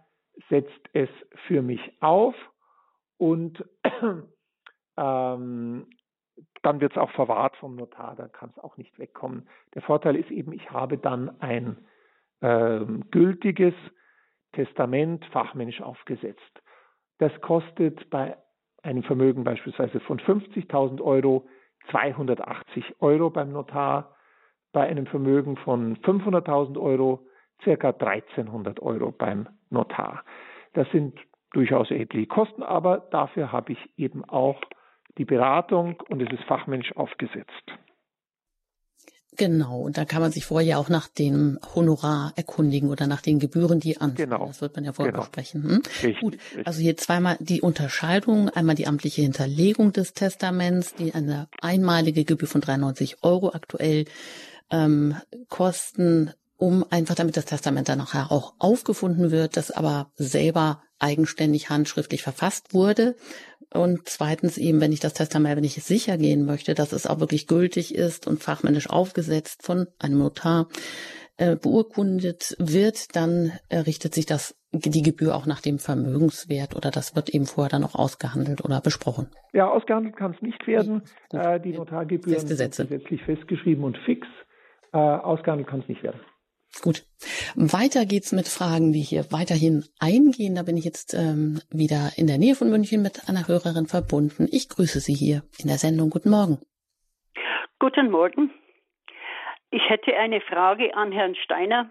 [0.48, 1.08] setzt es
[1.46, 2.34] für mich auf
[3.18, 3.64] und
[4.96, 5.86] ähm,
[6.62, 9.48] dann wird es auch verwahrt vom Notar, dann kann es auch nicht wegkommen.
[9.74, 11.78] Der Vorteil ist eben, ich habe dann ein
[12.42, 13.74] ähm, gültiges
[14.52, 16.62] Testament fachmännisch aufgesetzt.
[17.18, 18.36] Das kostet bei
[18.82, 21.48] einem Vermögen beispielsweise von 50.000 Euro
[21.90, 24.16] 280 Euro beim Notar,
[24.72, 27.26] bei einem Vermögen von 500.000 Euro
[27.62, 30.24] circa 1300 Euro beim Notar.
[30.74, 31.18] Das sind
[31.52, 34.60] durchaus erhebliche Kosten, aber dafür habe ich eben auch
[35.18, 37.72] die Beratung und es ist fachmännisch aufgesetzt.
[39.38, 43.38] Genau, und da kann man sich vorher auch nach dem Honorar erkundigen oder nach den
[43.38, 44.30] Gebühren, die anfallen.
[44.30, 44.46] Genau.
[44.46, 45.24] Das wird man ja vorher genau.
[45.24, 45.62] besprechen.
[45.62, 45.82] Hm?
[46.02, 46.66] Richtig, Gut, richtig.
[46.66, 52.48] also hier zweimal die Unterscheidung, einmal die amtliche Hinterlegung des Testaments, die eine einmalige Gebühr
[52.48, 54.06] von 93 Euro aktuell
[54.70, 55.16] ähm,
[55.48, 61.68] kosten um einfach damit das Testament dann nachher auch aufgefunden wird, das aber selber eigenständig
[61.68, 63.16] handschriftlich verfasst wurde.
[63.72, 67.20] Und zweitens eben, wenn ich das Testament, wenn ich sicher gehen möchte, dass es auch
[67.20, 70.68] wirklich gültig ist und fachmännisch aufgesetzt von einem Notar
[71.36, 77.16] äh, beurkundet wird, dann richtet sich das die Gebühr auch nach dem Vermögenswert oder das
[77.16, 79.28] wird eben vorher dann auch ausgehandelt oder besprochen?
[79.52, 81.02] Ja, ausgehandelt kann es nicht werden.
[81.32, 84.26] Äh, die Notargebühren sind gesetzlich festgeschrieben und fix.
[84.92, 86.20] Äh, ausgehandelt kann es nicht werden.
[86.82, 87.02] Gut.
[87.54, 90.54] Weiter geht's mit Fragen, die hier weiterhin eingehen.
[90.54, 94.48] Da bin ich jetzt ähm, wieder in der Nähe von München mit einer Hörerin verbunden.
[94.50, 96.10] Ich grüße Sie hier in der Sendung.
[96.10, 96.58] Guten Morgen.
[97.78, 98.52] Guten Morgen.
[99.70, 101.90] Ich hätte eine Frage an Herrn Steiner.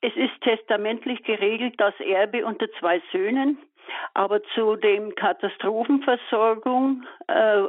[0.00, 3.58] Es ist testamentlich geregelt, dass Erbe unter zwei Söhnen
[4.14, 7.62] Aber zu dem Katastrophenversorgung, äh,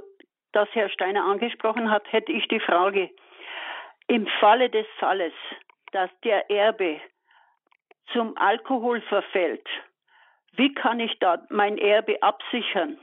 [0.53, 3.09] das Herr Steiner angesprochen hat, hätte ich die Frage,
[4.07, 5.33] im Falle des Falles,
[5.91, 6.99] dass der Erbe
[8.13, 9.67] zum Alkohol verfällt,
[10.55, 12.97] wie kann ich da mein Erbe absichern?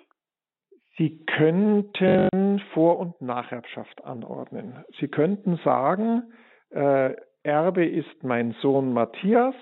[0.97, 4.85] Sie könnten Vor- und Nacherbschaft anordnen.
[5.01, 6.33] Sie könnten sagen,
[6.71, 9.55] äh, Erbe ist mein Sohn Matthias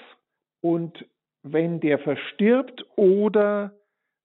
[0.60, 1.04] und
[1.42, 3.72] wenn der verstirbt oder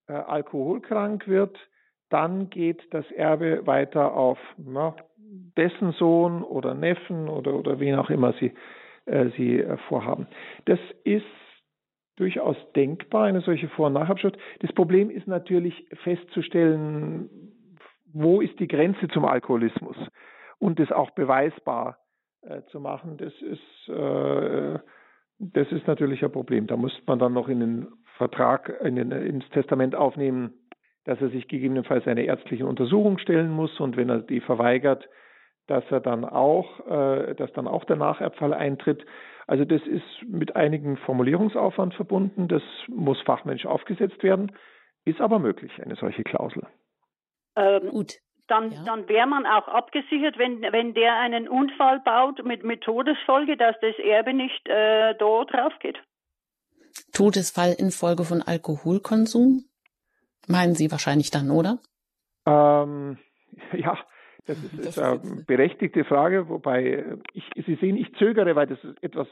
[0.07, 1.57] äh, alkoholkrank wird,
[2.09, 4.95] dann geht das Erbe weiter auf na,
[5.57, 8.53] dessen Sohn oder Neffen oder, oder wen auch immer Sie,
[9.35, 10.27] Sie äh, vorhaben.
[10.65, 11.25] Das ist
[12.17, 14.37] durchaus denkbar, eine solche Vor- und Nachabschrift.
[14.59, 17.29] Das Problem ist natürlich festzustellen,
[18.11, 19.95] wo ist die Grenze zum Alkoholismus
[20.59, 21.99] und das auch beweisbar
[22.41, 23.17] äh, zu machen.
[23.17, 24.79] Das ist, äh,
[25.39, 26.67] das ist natürlich ein Problem.
[26.67, 27.87] Da muss man dann noch in den
[28.17, 30.53] Vertrag, in den, ins Testament aufnehmen,
[31.05, 35.07] dass er sich gegebenenfalls einer ärztlichen Untersuchung stellen muss und wenn er die verweigert,
[35.67, 39.05] dass er dann auch, äh, dass dann auch der Nacherbfall eintritt.
[39.45, 42.47] Also das ist mit einigen Formulierungsaufwand verbunden.
[42.47, 44.51] Das muss fachmännisch aufgesetzt werden,
[45.05, 46.65] ist aber möglich, eine solche Klausel.
[47.55, 48.13] Ähm, Gut.
[48.47, 48.83] Dann, ja.
[48.85, 53.75] dann wäre man auch abgesichert, wenn, wenn der einen Unfall baut mit, mit Todesfolge, dass
[53.81, 55.97] das Erbe nicht äh, da drauf geht.
[57.13, 59.65] Todesfall infolge von Alkoholkonsum?
[60.47, 61.79] Meinen Sie wahrscheinlich dann, oder?
[62.45, 63.17] Ähm,
[63.73, 63.97] ja,
[64.47, 69.27] das ist, ist eine berechtigte Frage, wobei ich, Sie sehen, ich zögere, weil das etwas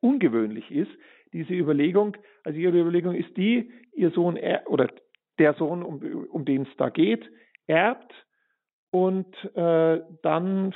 [0.00, 0.90] ungewöhnlich ist,
[1.32, 2.16] diese Überlegung.
[2.44, 4.88] Also Ihre Überlegung ist die, Ihr Sohn oder
[5.38, 6.00] der Sohn, um,
[6.30, 7.30] um den es da geht,
[7.66, 8.12] erbt
[8.90, 10.74] und äh, dann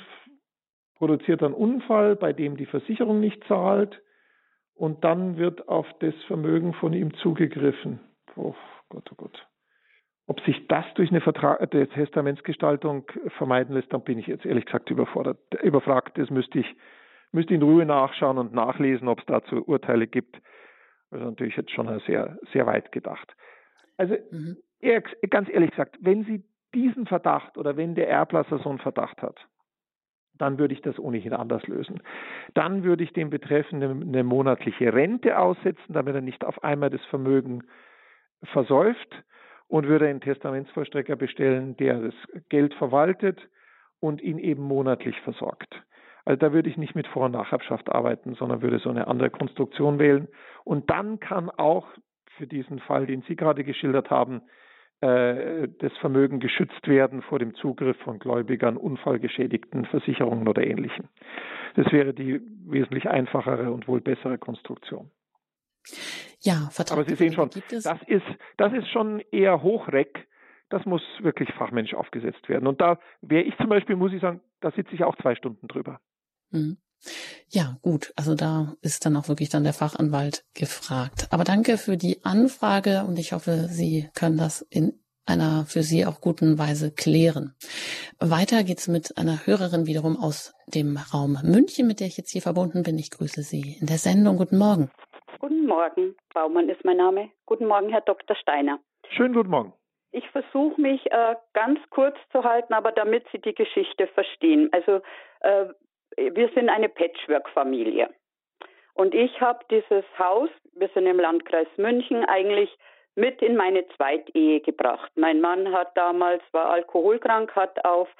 [0.97, 4.03] produziert er einen Unfall, bei dem die Versicherung nicht zahlt
[4.75, 8.01] und dann wird auf das Vermögen von ihm zugegriffen.
[8.37, 8.55] Oh
[8.89, 9.47] Gott, oh Gott.
[10.31, 13.05] Ob sich das durch eine Vertrag der Testamentsgestaltung
[13.37, 16.17] vermeiden lässt, dann bin ich jetzt ehrlich gesagt überfordert, überfragt.
[16.19, 16.77] Das müsste ich,
[17.33, 20.41] müsste in Ruhe nachschauen und nachlesen, ob es dazu Urteile gibt.
[21.11, 23.35] Also natürlich jetzt schon sehr, sehr weit gedacht.
[23.97, 24.57] Also mhm.
[25.31, 26.45] ganz ehrlich gesagt, wenn Sie
[26.77, 29.45] diesen Verdacht oder wenn der Erblasser so einen Verdacht hat,
[30.39, 32.05] dann würde ich das ohnehin anders lösen.
[32.55, 37.05] Dann würde ich dem Betreffenden eine monatliche Rente aussetzen, damit er nicht auf einmal das
[37.07, 37.65] Vermögen
[38.45, 39.25] versäuft
[39.71, 42.15] und würde einen Testamentsvollstrecker bestellen, der das
[42.49, 43.39] Geld verwaltet
[44.01, 45.81] und ihn eben monatlich versorgt.
[46.25, 49.31] Also da würde ich nicht mit Vor- und Nachhabschaft arbeiten, sondern würde so eine andere
[49.31, 50.27] Konstruktion wählen.
[50.65, 51.87] Und dann kann auch
[52.37, 54.43] für diesen Fall, den Sie gerade geschildert haben,
[55.03, 61.09] äh, das Vermögen geschützt werden vor dem Zugriff von Gläubigern, Unfallgeschädigten, Versicherungen oder Ähnlichem.
[61.77, 65.13] Das wäre die wesentlich einfachere und wohl bessere Konstruktion.
[66.41, 68.27] Ja, Vertrag Aber Sie sehen schon, das ist,
[68.57, 70.27] das ist schon eher Hochreck.
[70.69, 72.67] Das muss wirklich fachmännisch aufgesetzt werden.
[72.69, 75.67] Und da wäre ich zum Beispiel, muss ich sagen, da sitze ich auch zwei Stunden
[75.67, 76.01] drüber.
[76.51, 76.79] Mhm.
[77.49, 78.13] Ja, gut.
[78.17, 81.29] Also da ist dann auch wirklich dann der Fachanwalt gefragt.
[81.31, 86.07] Aber danke für die Anfrage und ich hoffe, Sie können das in einer für Sie
[86.07, 87.55] auch guten Weise klären.
[88.19, 92.43] Weiter geht's mit einer Hörerin wiederum aus dem Raum München, mit der ich jetzt hier
[92.43, 92.99] verbunden bin.
[92.99, 94.37] Ich grüße Sie in der Sendung.
[94.37, 94.91] Guten Morgen.
[95.41, 97.31] Guten Morgen, Baumann ist mein Name.
[97.47, 98.37] Guten Morgen, Herr Dr.
[98.37, 98.79] Steiner.
[99.09, 99.73] Schönen guten Morgen.
[100.13, 104.69] Ich versuche mich äh, ganz kurz zu halten, aber damit Sie die Geschichte verstehen.
[104.73, 105.01] Also
[105.41, 105.65] äh,
[106.19, 108.11] wir sind eine Patchwork-Familie.
[108.93, 112.77] Und ich habe dieses Haus, wir sind im Landkreis München, eigentlich
[113.15, 115.11] mit in meine Zweitehe gebracht.
[115.15, 118.11] Mein Mann hat damals, war alkoholkrank, hat auf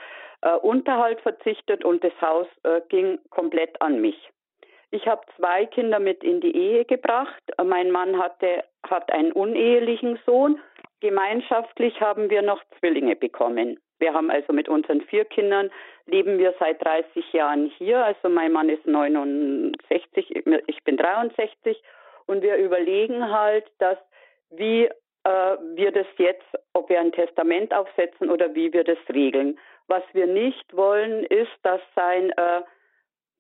[0.41, 4.31] äh, Unterhalt verzichtet und das Haus äh, ging komplett an mich.
[4.91, 7.43] Ich habe zwei Kinder mit in die Ehe gebracht.
[7.63, 10.61] Mein Mann hatte, hat einen unehelichen Sohn.
[11.01, 13.79] Gemeinschaftlich haben wir noch Zwillinge bekommen.
[14.01, 15.71] Wir haben also mit unseren vier Kindern
[16.07, 18.05] leben wir seit 30 Jahren hier.
[18.05, 21.81] Also mein Mann ist 69, ich bin 63
[22.27, 23.99] und wir überlegen halt, dass
[24.51, 24.87] wie
[25.25, 29.59] äh, wir das jetzt, ob wir ein Testament aufsetzen oder wie wir das regeln.
[29.87, 32.63] Was wir nicht wollen, ist, dass sein äh,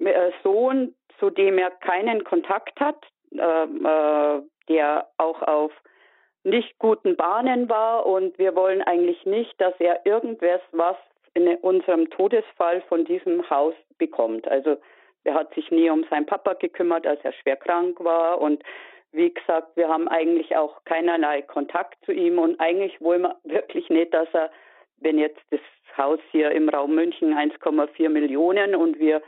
[0.04, 5.72] äh Sohn zu dem er keinen Kontakt hat, äh, äh, der auch auf
[6.42, 8.06] nicht guten Bahnen war.
[8.06, 10.96] Und wir wollen eigentlich nicht, dass er irgendwas, was
[11.34, 14.48] in unserem Todesfall von diesem Haus bekommt.
[14.48, 14.78] Also
[15.22, 18.40] er hat sich nie um seinen Papa gekümmert, als er schwer krank war.
[18.40, 18.62] Und
[19.12, 22.38] wie gesagt, wir haben eigentlich auch keinerlei Kontakt zu ihm.
[22.38, 24.50] Und eigentlich wollen wir wirklich nicht, dass er,
[24.98, 25.60] wenn jetzt das
[25.96, 29.20] Haus hier im Raum München 1,4 Millionen und wir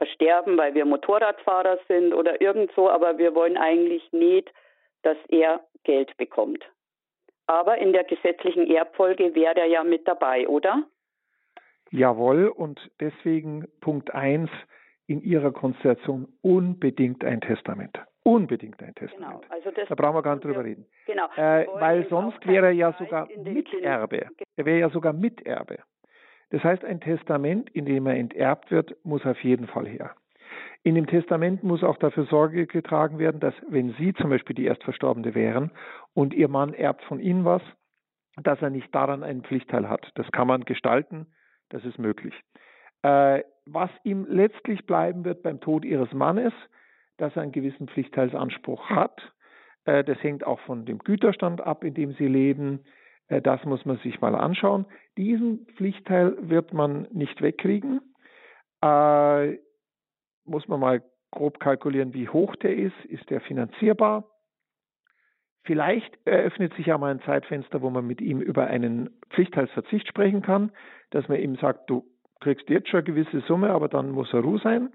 [0.00, 4.50] versterben, weil wir Motorradfahrer sind oder irgend so, aber wir wollen eigentlich nicht,
[5.02, 6.64] dass er Geld bekommt.
[7.46, 10.84] aber in der gesetzlichen Erbfolge wäre er ja mit dabei, oder?
[11.90, 14.48] Jawohl, und deswegen Punkt 1
[15.08, 17.98] in Ihrer Konstellation unbedingt ein Testament.
[18.22, 19.42] Unbedingt ein Testament.
[19.42, 20.86] Genau, also da brauchen wir gar nicht drüber reden.
[21.06, 21.26] Genau.
[21.36, 24.28] Äh, weil sonst wäre er ja sogar Miterbe.
[24.56, 25.78] Er wäre ja sogar Miterbe.
[26.50, 30.14] Das heißt, ein Testament, in dem er enterbt wird, muss auf jeden Fall her.
[30.82, 34.64] In dem Testament muss auch dafür Sorge getragen werden, dass wenn Sie zum Beispiel die
[34.64, 35.70] Erstverstorbene wären
[36.14, 37.62] und Ihr Mann erbt von Ihnen was,
[38.42, 40.10] dass er nicht daran einen Pflichtteil hat.
[40.14, 41.26] Das kann man gestalten,
[41.68, 42.34] das ist möglich.
[43.02, 46.52] Äh, was ihm letztlich bleiben wird beim Tod Ihres Mannes,
[47.16, 49.20] dass er einen gewissen Pflichtteilsanspruch hat.
[49.84, 52.80] Äh, das hängt auch von dem Güterstand ab, in dem Sie leben.
[53.30, 54.84] Äh, das muss man sich mal anschauen.
[55.16, 58.00] Diesen Pflichtteil wird man nicht wegkriegen.
[58.82, 59.58] Äh,
[60.44, 63.04] muss man mal grob kalkulieren, wie hoch der ist.
[63.06, 64.24] Ist der finanzierbar?
[65.64, 70.42] Vielleicht eröffnet sich ja mal ein Zeitfenster, wo man mit ihm über einen Pflichtteilsverzicht sprechen
[70.42, 70.72] kann,
[71.10, 72.04] dass man ihm sagt, du
[72.40, 74.90] kriegst jetzt schon eine gewisse Summe, aber dann muss er Ruhe sein.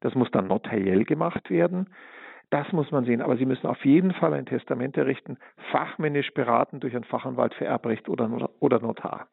[0.00, 1.88] Das muss dann notariell gemacht werden.
[2.50, 3.22] Das muss man sehen.
[3.22, 5.38] Aber Sie müssen auf jeden Fall ein Testament errichten,
[5.72, 9.28] fachmännisch beraten durch einen Fachanwalt für Erbrecht oder, oder Notar.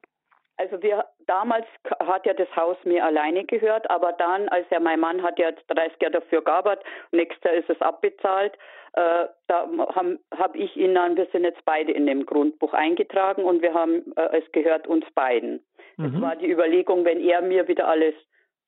[0.58, 1.66] Also wir damals
[2.00, 5.52] hat ja das Haus mir alleine gehört, aber dann, als ja mein Mann hat ja
[5.52, 8.54] 30 Jahre dafür gearbeitet, nächstes Jahr ist es abbezahlt,
[8.94, 13.44] äh, da habe hab ich ihn dann, wir sind jetzt beide in dem Grundbuch eingetragen
[13.44, 15.66] und wir haben, äh, es gehört uns beiden.
[15.98, 16.06] Mhm.
[16.06, 18.14] Es war die Überlegung, wenn er mir wieder alles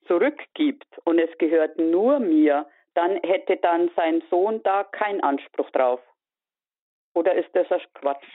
[0.08, 2.66] zurückgibt und es gehört nur mir,
[2.96, 6.00] dann hätte dann sein Sohn da keinen Anspruch drauf.
[7.14, 8.26] Oder ist das ein Quatsch?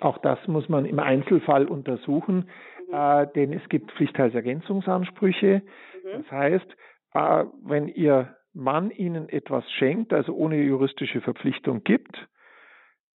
[0.00, 2.50] Auch das muss man im Einzelfall untersuchen,
[2.88, 2.94] mhm.
[2.94, 5.62] äh, denn es gibt Pflichtteilsergänzungsansprüche.
[6.04, 6.22] Mhm.
[6.22, 6.76] Das heißt,
[7.14, 12.28] äh, wenn Ihr Mann Ihnen etwas schenkt, also ohne juristische Verpflichtung gibt,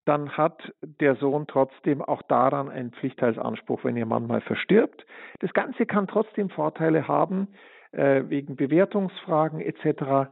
[0.06, 5.06] dann hat der Sohn trotzdem auch daran einen Pflichtteilsanspruch, wenn Ihr Mann mal verstirbt.
[5.40, 7.50] Das Ganze kann trotzdem Vorteile haben,
[7.92, 10.30] äh, wegen Bewertungsfragen etc.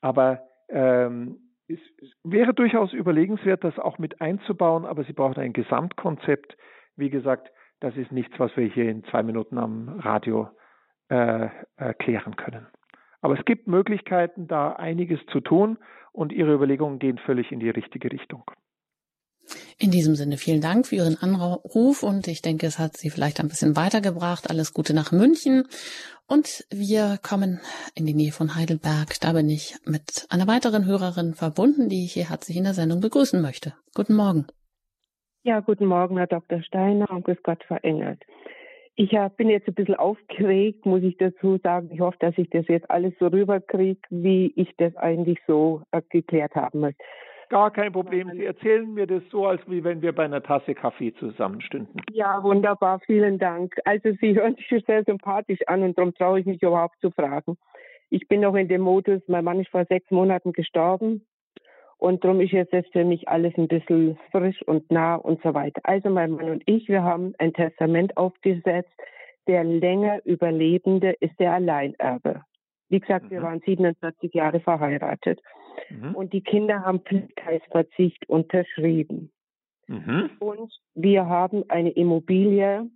[0.00, 1.38] Aber ähm,
[1.68, 1.78] es,
[2.22, 6.56] wäre durchaus überlegenswert, das auch mit einzubauen, aber Sie brauchen ein Gesamtkonzept.
[6.96, 7.50] Wie gesagt,
[7.80, 10.48] das ist nichts, was wir hier in zwei Minuten am Radio
[11.08, 12.66] äh, erklären können.
[13.20, 15.78] Aber es gibt Möglichkeiten, da einiges zu tun
[16.12, 18.44] und Ihre Überlegungen gehen völlig in die richtige Richtung.
[19.78, 23.40] In diesem Sinne vielen Dank für Ihren Anruf und ich denke, es hat Sie vielleicht
[23.40, 24.50] ein bisschen weitergebracht.
[24.50, 25.64] Alles Gute nach München
[26.28, 27.60] und wir kommen
[27.94, 29.20] in die Nähe von Heidelberg.
[29.20, 33.00] Da bin ich mit einer weiteren Hörerin verbunden, die ich hier herzlich in der Sendung
[33.00, 33.74] begrüßen möchte.
[33.94, 34.46] Guten Morgen.
[35.44, 36.62] Ja, guten Morgen, Herr Dr.
[36.62, 38.20] Steiner und grüß Gott verändert.
[38.96, 41.90] Ich bin jetzt ein bisschen aufgeregt, muss ich dazu sagen.
[41.92, 46.00] Ich hoffe, dass ich das jetzt alles so rüberkriege, wie ich das eigentlich so äh,
[46.08, 47.04] geklärt haben möchte.
[47.48, 48.30] Gar kein Problem.
[48.32, 52.02] Sie erzählen mir das so, als wie wenn wir bei einer Tasse Kaffee zusammenstünden.
[52.12, 53.00] Ja, wunderbar.
[53.06, 53.76] Vielen Dank.
[53.84, 57.56] Also Sie hören sich sehr sympathisch an und darum traue ich mich überhaupt zu fragen.
[58.10, 61.26] Ich bin noch in dem Modus, mein Mann ist vor sechs Monaten gestorben
[61.98, 65.80] und darum ist jetzt für mich alles ein bisschen frisch und nah und so weiter.
[65.84, 68.92] Also mein Mann und ich, wir haben ein Testament aufgesetzt.
[69.46, 72.42] Der länger Überlebende ist der Alleinerbe.
[72.88, 73.30] Wie gesagt, mhm.
[73.30, 75.40] wir waren 47 Jahre verheiratet.
[75.90, 76.14] Mhm.
[76.14, 79.30] Und die Kinder haben Pflichtheitsverzicht unterschrieben.
[79.86, 80.30] Mhm.
[80.38, 82.88] Und wir haben eine Immobilie,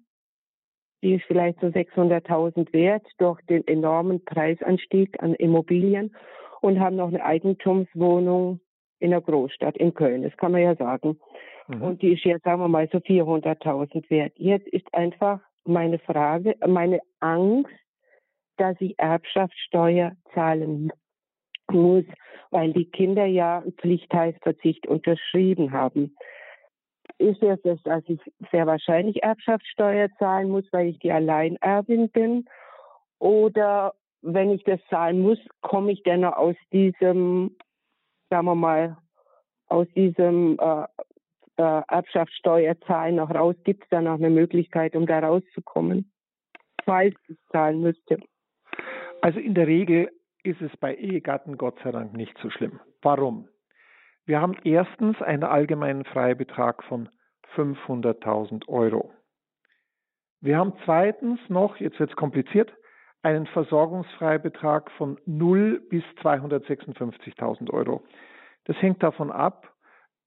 [1.02, 6.14] die ist vielleicht so 600.000 wert durch den enormen Preisanstieg an Immobilien
[6.60, 8.60] und haben noch eine Eigentumswohnung
[8.98, 10.22] in der Großstadt in Köln.
[10.22, 11.18] Das kann man ja sagen.
[11.68, 11.82] Mhm.
[11.82, 14.32] Und die ist jetzt, sagen wir mal, so 400.000 wert.
[14.36, 17.70] Jetzt ist einfach meine Frage, meine Angst,
[18.56, 20.92] dass ich Erbschaftssteuer zahlen
[21.72, 22.04] muss,
[22.50, 26.16] weil die Kinder ja Pflichtheitsverzicht unterschrieben haben.
[27.18, 32.46] Ist es das, dass ich sehr wahrscheinlich Erbschaftssteuer zahlen muss, weil ich die Alleinerbin bin?
[33.18, 37.56] Oder wenn ich das zahlen muss, komme ich dann noch aus diesem,
[38.30, 38.96] sagen wir mal,
[39.68, 40.84] aus diesem äh,
[41.56, 43.54] äh, Erbschaftssteuerzahlen noch raus?
[43.64, 46.10] Gibt es da noch eine Möglichkeit, um da rauszukommen,
[46.84, 48.18] falls ich zahlen müsste?
[49.20, 50.10] Also in der Regel
[50.42, 52.80] ist es bei Ehegatten Gott sei Dank nicht so schlimm.
[53.02, 53.48] Warum?
[54.26, 57.08] Wir haben erstens einen allgemeinen Freibetrag von
[57.56, 59.12] 500.000 Euro.
[60.40, 62.72] Wir haben zweitens noch, jetzt wird es kompliziert,
[63.22, 68.02] einen Versorgungsfreibetrag von 0 bis 256.000 Euro.
[68.64, 69.74] Das hängt davon ab,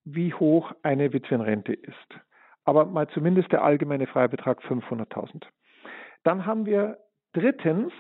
[0.04, 2.20] wie hoch eine Witwenrente ist.
[2.66, 5.44] Aber mal zumindest der allgemeine Freibetrag 500.000.
[6.24, 7.00] Dann haben wir
[7.34, 7.92] drittens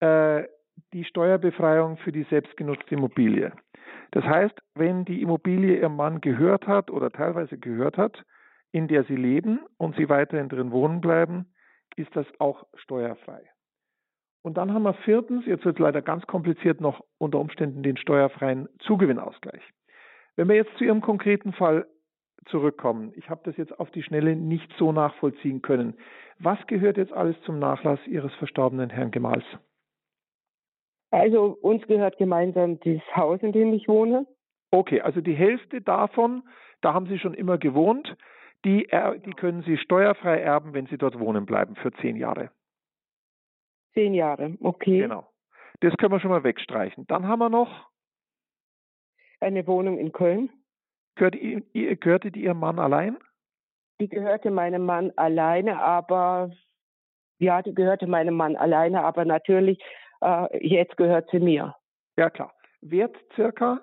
[0.00, 0.44] äh,
[0.92, 3.52] die Steuerbefreiung für die selbstgenutzte Immobilie.
[4.12, 8.24] Das heißt, wenn die Immobilie ihr Mann gehört hat oder teilweise gehört hat,
[8.72, 11.46] in der sie leben und sie weiterhin drin wohnen bleiben,
[11.96, 13.42] ist das auch steuerfrei.
[14.42, 17.96] Und dann haben wir viertens, jetzt wird es leider ganz kompliziert, noch unter Umständen den
[17.96, 19.62] steuerfreien Zugewinnausgleich.
[20.36, 21.86] Wenn wir jetzt zu Ihrem konkreten Fall
[22.46, 25.94] zurückkommen, ich habe das jetzt auf die Schnelle nicht so nachvollziehen können.
[26.38, 29.44] Was gehört jetzt alles zum Nachlass Ihres verstorbenen Herrn Gemahls?
[31.10, 34.26] Also uns gehört gemeinsam dieses Haus, in dem ich wohne.
[34.70, 36.42] Okay, also die Hälfte davon,
[36.80, 38.16] da haben Sie schon immer gewohnt,
[38.64, 38.88] die,
[39.24, 42.50] die können Sie steuerfrei erben, wenn Sie dort wohnen bleiben für zehn Jahre.
[43.94, 45.00] Zehn Jahre, okay.
[45.00, 45.26] Genau.
[45.80, 47.06] Das können wir schon mal wegstreichen.
[47.06, 47.88] Dann haben wir noch
[49.40, 50.50] eine Wohnung in Köln.
[51.14, 51.38] Gehörte,
[51.72, 53.18] gehörte die Ihrem Mann allein?
[54.00, 56.50] Die gehörte meinem Mann alleine, aber
[57.38, 59.82] ja, die gehörte meinem Mann alleine, aber natürlich
[60.26, 61.74] äh, jetzt gehört sie mir.
[62.16, 62.52] Ja, klar.
[62.80, 63.80] Wert circa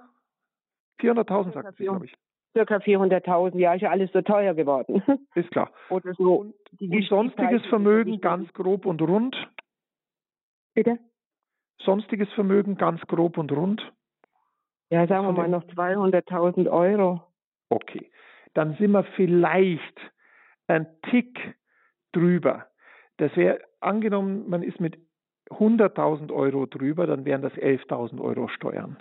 [1.01, 2.13] 400.000, sagt sie, glaube ich.
[2.53, 5.01] Circa 400.000, ja, ist ja alles so teuer geworden.
[5.35, 5.71] Ist klar.
[5.89, 6.35] Oder so.
[6.35, 9.35] Und, und sonstiges Vermögen ganz grob und rund?
[10.75, 10.99] Bitte?
[11.79, 13.81] Sonstiges Vermögen ganz grob und rund?
[14.91, 17.23] Ja, sagen wir mal noch 200.000 Euro.
[17.69, 18.11] Okay.
[18.53, 19.99] Dann sind wir vielleicht
[20.67, 21.55] ein Tick
[22.11, 22.67] drüber.
[23.17, 24.99] Das wäre, angenommen, man ist mit
[25.49, 28.97] 100.000 Euro drüber, dann wären das 11.000 Euro Steuern.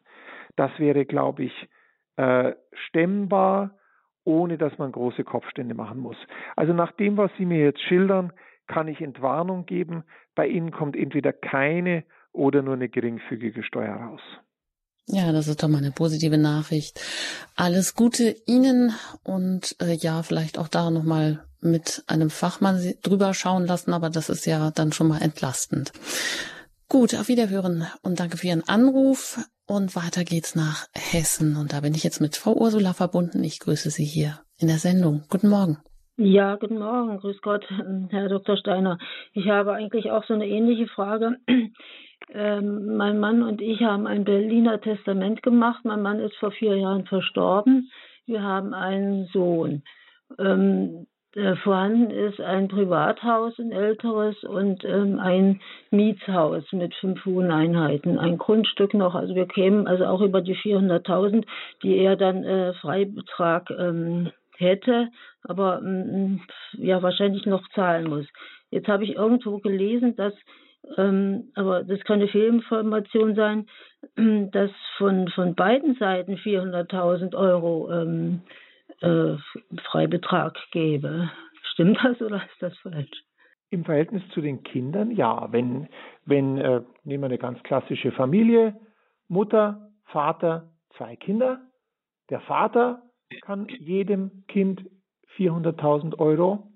[0.57, 1.69] Das wäre, glaube ich,
[2.17, 2.53] äh,
[2.89, 3.79] stemmbar,
[4.25, 6.17] ohne dass man große Kopfstände machen muss.
[6.57, 8.33] Also nach dem, was Sie mir jetzt schildern,
[8.67, 10.05] kann ich Entwarnung geben.
[10.35, 14.21] Bei Ihnen kommt entweder keine oder nur eine geringfügige Steuer raus.
[15.07, 17.01] Ja, das ist doch mal eine positive Nachricht.
[17.57, 18.93] Alles Gute Ihnen
[19.25, 24.29] und äh, ja, vielleicht auch da nochmal mit einem Fachmann drüber schauen lassen, aber das
[24.29, 25.93] ist ja dann schon mal entlastend.
[26.89, 29.39] Gut, auf Wiederhören und danke für Ihren Anruf.
[29.67, 31.57] Und weiter geht's nach Hessen.
[31.57, 33.43] Und da bin ich jetzt mit Frau Ursula verbunden.
[33.45, 35.23] Ich grüße Sie hier in der Sendung.
[35.31, 35.79] Guten Morgen.
[36.17, 37.17] Ja, guten Morgen.
[37.19, 37.65] Grüß Gott,
[38.11, 38.57] Herr Dr.
[38.59, 38.99] Steiner.
[39.33, 41.37] Ich habe eigentlich auch so eine ähnliche Frage.
[42.35, 45.85] Ähm, mein Mann und ich haben ein Berliner Testament gemacht.
[45.85, 47.91] Mein Mann ist vor vier Jahren verstorben.
[48.27, 49.83] Wir haben einen Sohn.
[50.39, 51.12] Ähm, äh,
[51.63, 55.61] vorhanden ist ein Privathaus, ein älteres und ähm, ein
[55.91, 59.15] Mietshaus mit fünf Wohneinheiten, ein Grundstück noch.
[59.15, 61.45] Also wir kämen also auch über die 400.000,
[61.83, 65.09] die er dann äh, Freibetrag ähm, hätte,
[65.43, 66.43] aber ähm,
[66.75, 68.27] ja wahrscheinlich noch zahlen muss.
[68.71, 70.35] Jetzt habe ich irgendwo gelesen, dass
[70.99, 73.67] ähm, aber das kann eine Fehlinformation sein,
[74.51, 78.41] dass von, von beiden Seiten 400.000 Euro ähm,
[79.03, 79.37] äh,
[79.91, 81.31] Freibetrag gebe.
[81.73, 83.11] Stimmt das oder ist das falsch?
[83.71, 85.51] Im Verhältnis zu den Kindern, ja.
[85.51, 85.89] Wenn,
[86.27, 88.79] wenn äh, nehmen wir eine ganz klassische Familie,
[89.29, 91.61] Mutter, Vater, zwei Kinder.
[92.29, 93.03] Der Vater
[93.41, 94.85] kann jedem Kind
[95.39, 96.69] 400.000 Euro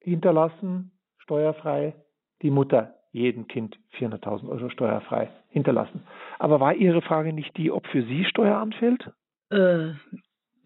[0.00, 1.94] hinterlassen, steuerfrei.
[2.42, 6.02] Die Mutter jedem Kind 400.000 Euro steuerfrei hinterlassen.
[6.38, 9.10] Aber war Ihre Frage nicht die, ob für Sie Steuer anfällt?
[9.50, 9.94] Äh,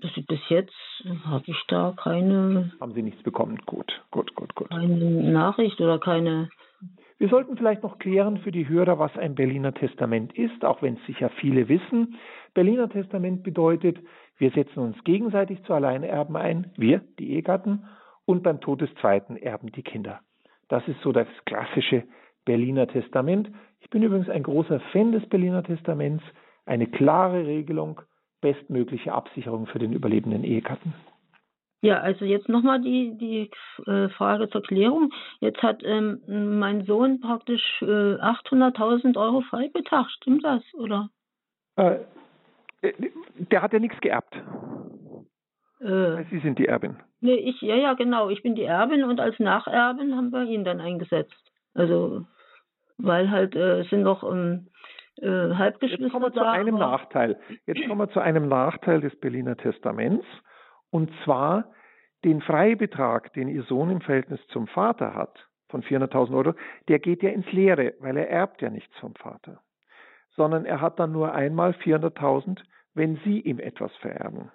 [0.03, 0.75] bis, bis jetzt
[1.25, 2.73] habe ich da keine.
[2.81, 3.59] Haben Sie nichts bekommen?
[3.65, 4.71] Gut, gut, gut, gut.
[4.71, 4.97] Keine
[5.33, 6.51] Nachricht oder keine.
[7.19, 10.95] Wir sollten vielleicht noch klären für die Hörer, was ein Berliner Testament ist, auch wenn
[10.95, 12.17] es sicher viele wissen.
[12.53, 13.99] Berliner Testament bedeutet,
[14.39, 17.85] wir setzen uns gegenseitig zu Alleinerben ein, wir, die Ehegatten,
[18.25, 20.21] und beim Tod des Zweiten erben die Kinder.
[20.69, 22.05] Das ist so das klassische
[22.45, 23.51] Berliner Testament.
[23.81, 26.25] Ich bin übrigens ein großer Fan des Berliner Testaments.
[26.67, 28.01] Eine klare Regelung,
[28.43, 30.93] bestmögliche Absicherung für den überlebenden Ehegatten.
[31.81, 33.51] Ja, also jetzt nochmal die, die
[33.91, 35.13] äh, Frage zur Klärung.
[35.41, 36.21] Jetzt hat ähm,
[36.59, 40.09] mein Sohn praktisch äh, 800.000 Euro Freibetrag.
[40.11, 41.11] Stimmt das, oder?
[41.77, 41.99] Äh,
[43.51, 44.37] der hat ja nichts geerbt.
[45.81, 46.97] Äh, Sie sind die Erbin.
[47.21, 48.31] Nee, ich, ja, ja, genau.
[48.31, 51.35] Ich bin die Erbin und als Nacherbin haben wir ihn dann eingesetzt.
[51.75, 52.25] Also,
[52.99, 54.69] weil halt äh, sind noch ähm,
[55.19, 57.39] äh, Halbgeschwister Jetzt kommen wir zu einem Nachteil.
[57.67, 60.27] Jetzt kommen wir zu einem Nachteil des Berliner Testaments.
[60.91, 61.73] Und zwar
[62.25, 66.55] den Freibetrag, den Ihr Sohn im Verhältnis zum Vater hat, von 400.000 Euro,
[66.89, 69.61] der geht ja ins Leere, weil er erbt ja nichts vom Vater.
[70.37, 72.61] Sondern er hat dann nur einmal 400.000,
[72.95, 74.51] wenn Sie ihm etwas vererben.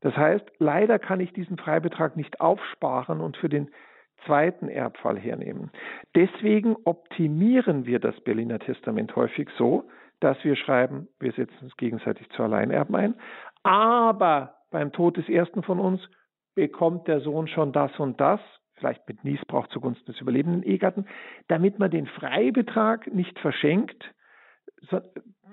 [0.00, 3.70] Das heißt, leider kann ich diesen Freibetrag nicht aufsparen und für den
[4.24, 5.70] zweiten Erbfall hernehmen.
[6.14, 9.88] Deswegen optimieren wir das Berliner Testament häufig so,
[10.20, 13.14] dass wir schreiben, wir setzen uns gegenseitig zu Alleinerben ein,
[13.62, 16.00] aber beim Tod des ersten von uns
[16.54, 18.40] bekommt der Sohn schon das und das,
[18.74, 21.06] vielleicht mit Niesbrauch zugunsten des überlebenden Ehegatten,
[21.48, 24.12] damit man den Freibetrag nicht verschenkt,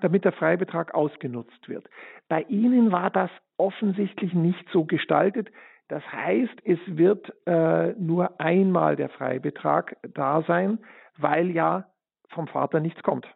[0.01, 1.87] damit der Freibetrag ausgenutzt wird.
[2.27, 5.49] Bei Ihnen war das offensichtlich nicht so gestaltet.
[5.87, 10.79] Das heißt, es wird äh, nur einmal der Freibetrag da sein,
[11.17, 11.85] weil ja
[12.29, 13.27] vom Vater nichts kommt.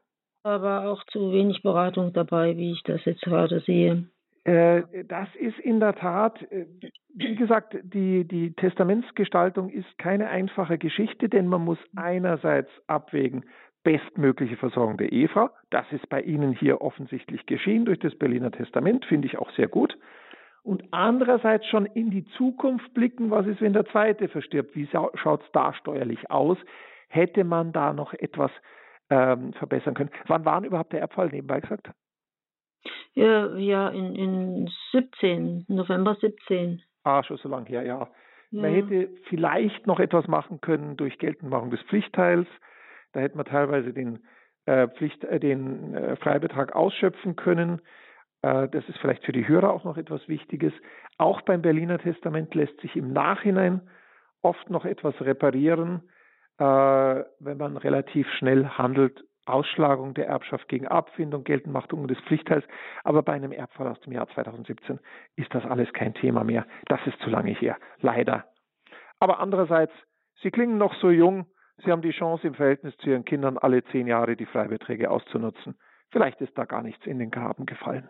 [0.43, 4.05] Aber auch zu wenig Beratung dabei, wie ich das jetzt gerade sehe.
[4.45, 6.65] Äh, das ist in der Tat, äh,
[7.13, 13.45] wie gesagt, die, die Testamentsgestaltung ist keine einfache Geschichte, denn man muss einerseits abwägen,
[13.83, 15.49] bestmögliche Versorgung der Ehefrau.
[15.69, 19.67] Das ist bei Ihnen hier offensichtlich geschehen durch das Berliner Testament, finde ich auch sehr
[19.67, 19.97] gut.
[20.63, 24.75] Und andererseits schon in die Zukunft blicken, was ist, wenn der zweite verstirbt?
[24.75, 26.57] Wie schaut es da steuerlich aus?
[27.07, 28.51] Hätte man da noch etwas
[29.09, 30.11] ähm, verbessern können?
[30.27, 31.89] Wann war überhaupt der Erbfall nebenbei gesagt?
[33.13, 36.81] Ja, ja in, in 17, November 17.
[37.03, 38.09] Ah, schon so lange her, ja.
[38.51, 38.61] ja.
[38.61, 42.47] Man hätte vielleicht noch etwas machen können durch Geltendmachung des Pflichtteils.
[43.13, 44.19] Da hätte man teilweise den,
[44.65, 47.81] äh, Pflicht, äh, den äh, Freibetrag ausschöpfen können.
[48.41, 50.73] Äh, das ist vielleicht für die Hörer auch noch etwas Wichtiges.
[51.17, 53.81] Auch beim Berliner Testament lässt sich im Nachhinein
[54.41, 56.09] oft noch etwas reparieren,
[56.57, 62.63] äh, wenn man relativ schnell handelt Ausschlagung der Erbschaft gegen Abfindung, Geltendmachung des Pflichtteils.
[63.03, 64.99] Aber bei einem Erbfall aus dem Jahr 2017
[65.35, 66.65] ist das alles kein Thema mehr.
[66.85, 68.45] Das ist zu lange her, leider.
[69.19, 69.93] Aber andererseits,
[70.41, 71.47] Sie klingen noch so jung.
[71.83, 75.77] Sie haben die Chance, im Verhältnis zu Ihren Kindern alle zehn Jahre die Freibeträge auszunutzen.
[76.11, 78.09] Vielleicht ist da gar nichts in den Graben gefallen.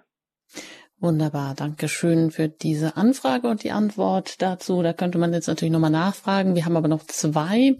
[0.99, 4.81] Wunderbar, danke schön für diese Anfrage und die Antwort dazu.
[4.83, 6.55] Da könnte man jetzt natürlich nochmal nachfragen.
[6.55, 7.77] Wir haben aber noch zwei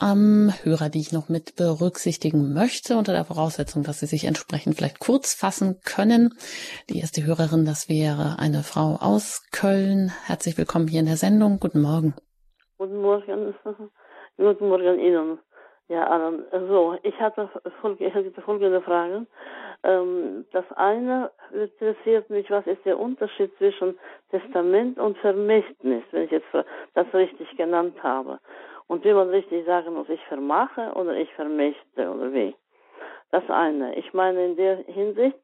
[0.00, 4.76] ähm, Hörer, die ich noch mit berücksichtigen möchte, unter der Voraussetzung, dass sie sich entsprechend
[4.76, 6.34] vielleicht kurz fassen können.
[6.90, 10.12] Die erste Hörerin, das wäre eine Frau aus Köln.
[10.26, 11.58] Herzlich willkommen hier in der Sendung.
[11.58, 12.14] Guten Morgen.
[12.78, 13.54] Guten Morgen.
[14.36, 15.38] Guten Morgen Ihnen.
[15.88, 16.44] Ja, Alan.
[16.68, 17.48] So, ich hatte,
[18.44, 19.28] folgende Fragen.
[19.84, 23.96] Ähm, das eine interessiert mich, was ist der Unterschied zwischen
[24.30, 26.48] Testament und Vermächtnis, wenn ich jetzt
[26.94, 28.40] das richtig genannt habe.
[28.88, 32.54] Und wie man richtig sagen muss, ich vermache oder ich vermächte oder wie.
[33.30, 33.94] Das eine.
[33.96, 35.38] Ich meine in der Hinsicht,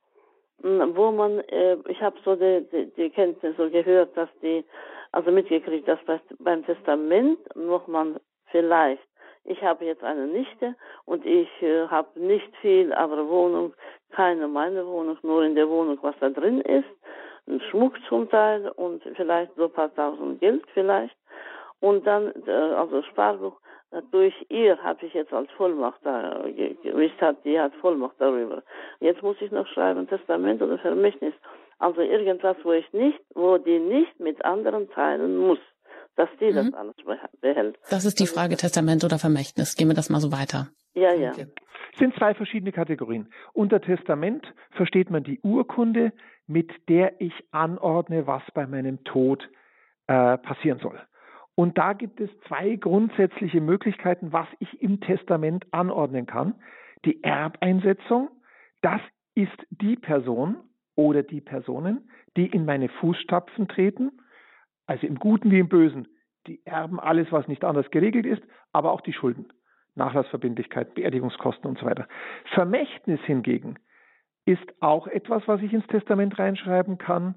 [0.63, 4.65] hm, wo man, äh, ich habe so die, die, die Kenntnis so gehört, dass die,
[5.13, 9.03] also mitgekriegt, dass bei, beim Testament noch man vielleicht,
[9.45, 10.75] ich habe jetzt eine Nichte
[11.05, 13.75] und ich äh, habe nicht viel, aber Wohnung,
[14.11, 16.89] keine meine Wohnung, nur in der Wohnung, was da drin ist,
[17.49, 21.17] ein Schmuck zum Teil und vielleicht so ein paar tausend Geld vielleicht.
[21.81, 23.57] Und dann, äh, also Sparbuch,
[24.11, 26.45] durch ihr habe ich jetzt als Vollmacht da,
[26.83, 28.63] gewusst hat, die hat Vollmacht darüber.
[29.01, 31.35] Jetzt muss ich noch schreiben, Testament oder Vermächtnis.
[31.79, 35.59] Also irgendwas, wo ich nicht, wo die nicht mit anderen teilen muss,
[36.17, 36.57] dass die mhm.
[36.57, 36.95] das alles
[37.41, 37.79] behält.
[37.91, 39.77] Das ist die Frage Testament oder Vermächtnis.
[39.77, 40.69] Gehen wir das mal so weiter.
[40.95, 41.31] Ja, ja.
[41.31, 41.47] Okay.
[41.93, 43.29] Es sind zwei verschiedene Kategorien.
[43.53, 46.13] Unter Testament versteht man die Urkunde,
[46.47, 49.49] mit der ich anordne, was bei meinem Tod
[50.07, 51.01] äh, passieren soll.
[51.55, 56.55] Und da gibt es zwei grundsätzliche Möglichkeiten, was ich im Testament anordnen kann.
[57.05, 58.31] Die Erbeinsetzung,
[58.81, 59.01] das
[59.35, 60.57] ist die Person
[60.95, 64.13] oder die Personen, die in meine Fußstapfen treten,
[64.93, 66.07] also im Guten wie im Bösen.
[66.47, 69.53] Die erben alles, was nicht anders geregelt ist, aber auch die Schulden,
[69.95, 72.07] Nachlassverbindlichkeit, Beerdigungskosten und so weiter.
[72.53, 73.79] Vermächtnis hingegen
[74.45, 77.37] ist auch etwas, was ich ins Testament reinschreiben kann.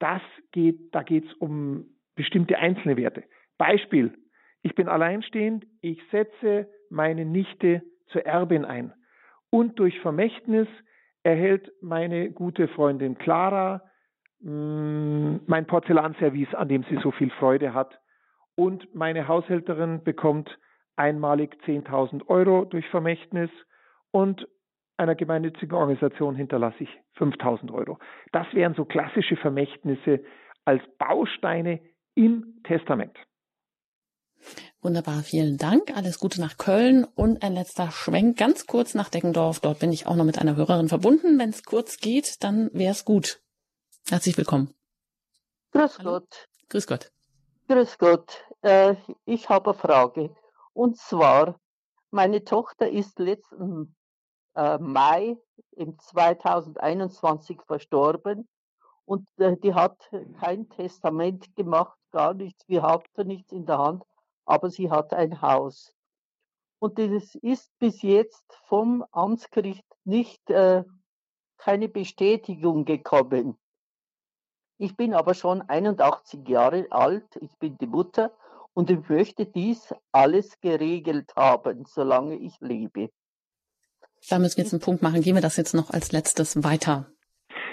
[0.00, 0.20] Das
[0.50, 3.24] geht, da geht es um bestimmte einzelne Werte.
[3.56, 4.12] Beispiel,
[4.62, 8.92] ich bin alleinstehend, ich setze meine Nichte zur Erbin ein
[9.50, 10.68] und durch Vermächtnis
[11.22, 13.82] erhält meine gute Freundin Clara
[14.42, 17.98] mein Porzellanservice, an dem sie so viel Freude hat
[18.54, 20.58] und meine Haushälterin bekommt
[20.96, 23.50] einmalig 10.000 Euro durch Vermächtnis
[24.10, 24.46] und
[24.96, 27.98] einer gemeinnützigen Organisation hinterlasse ich 5000 Euro.
[28.32, 30.20] Das wären so klassische Vermächtnisse
[30.64, 31.80] als Bausteine
[32.14, 33.16] im Testament.
[34.82, 35.96] Wunderbar, vielen Dank.
[35.96, 39.60] Alles Gute nach Köln und ein letzter Schwenk ganz kurz nach Deggendorf.
[39.60, 41.38] Dort bin ich auch noch mit einer Hörerin verbunden.
[41.38, 43.40] Wenn es kurz geht, dann wäre es gut.
[44.08, 44.74] Herzlich willkommen.
[45.72, 46.10] Grüß Hallo.
[46.12, 46.48] Gott.
[46.68, 47.12] Grüß Gott.
[47.68, 48.44] Grüß Gott.
[48.62, 50.34] Äh, ich habe eine Frage.
[50.72, 51.58] Und zwar,
[52.10, 53.94] meine Tochter ist letzten
[54.54, 55.36] äh, Mai
[55.72, 58.48] im 2021 verstorben
[59.04, 62.68] und äh, die hat kein Testament gemacht, gar nichts.
[62.68, 64.04] Wir hatten nichts in der Hand
[64.44, 65.94] aber sie hat ein Haus.
[66.78, 70.84] Und es ist bis jetzt vom Amtsgericht nicht äh,
[71.56, 73.56] keine Bestätigung gekommen.
[74.82, 78.32] Ich bin aber schon 81 Jahre alt, ich bin die Mutter
[78.74, 83.10] und ich möchte dies alles geregelt haben, solange ich lebe.
[84.28, 85.22] Da müssen wir jetzt einen Punkt machen.
[85.22, 87.06] Gehen wir das jetzt noch als letztes weiter.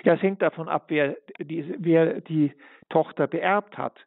[0.04, 2.54] Ja, es hängt davon ab, wer die, wer die
[2.90, 3.98] Tochter beerbt hat.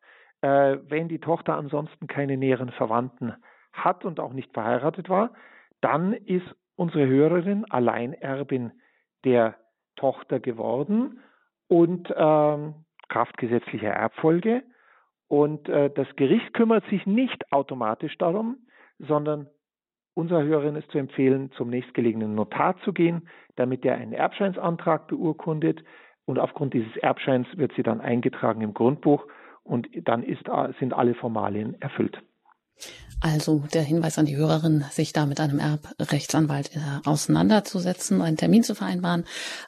[0.40, 3.34] Äh, wenn die Tochter ansonsten keine näheren Verwandten
[3.72, 5.32] hat und auch nicht verheiratet war,
[5.80, 6.46] dann ist
[6.76, 8.70] unsere Hörerin Alleinerbin
[9.24, 9.56] der
[9.96, 11.18] Tochter geworden
[11.66, 12.74] und ähm,
[13.12, 14.62] Kraft gesetzlicher Erbfolge.
[15.28, 18.56] Und äh, das Gericht kümmert sich nicht automatisch darum,
[18.98, 19.48] sondern
[20.14, 25.84] unserer Hörerin ist zu empfehlen, zum nächstgelegenen Notar zu gehen, damit er einen Erbscheinsantrag beurkundet.
[26.24, 29.26] Und aufgrund dieses Erbscheins wird sie dann eingetragen im Grundbuch
[29.62, 30.44] und dann ist,
[30.78, 32.22] sind alle Formalien erfüllt.
[33.22, 36.72] Also der Hinweis an die Hörerin, sich da mit einem Erbrechtsanwalt
[37.04, 39.24] auseinanderzusetzen, einen Termin zu vereinbaren.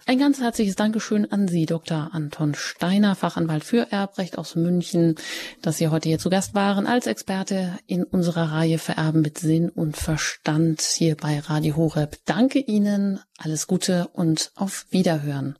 [0.06, 2.10] Ein ganz herzliches Dankeschön an Sie, Dr.
[2.12, 5.14] Anton Steiner, Fachanwalt für Erbrecht aus München,
[5.62, 9.68] dass Sie heute hier zu Gast waren als Experte in unserer Reihe Vererben mit Sinn
[9.68, 12.18] und Verstand hier bei Radio Horeb.
[12.24, 15.56] Danke Ihnen, alles Gute und auf Wiederhören.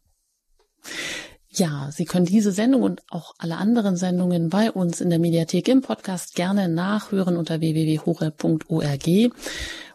[1.57, 5.69] Ja, Sie können diese Sendung und auch alle anderen Sendungen bei uns in der Mediathek
[5.69, 9.33] im Podcast gerne nachhören unter www.hore.org.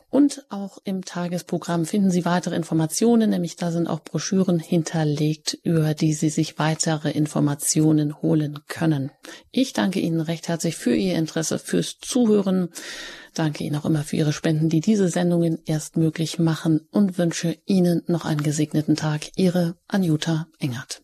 [0.10, 5.94] Und auch im Tagesprogramm finden Sie weitere Informationen, nämlich da sind auch Broschüren hinterlegt, über
[5.94, 9.12] die Sie sich weitere Informationen holen können.
[9.52, 12.70] Ich danke Ihnen recht herzlich für Ihr Interesse, fürs Zuhören.
[13.34, 17.58] Danke Ihnen auch immer für Ihre Spenden, die diese Sendungen erst möglich machen und wünsche
[17.66, 19.30] Ihnen noch einen gesegneten Tag.
[19.36, 21.04] Ihre Anjuta Engert.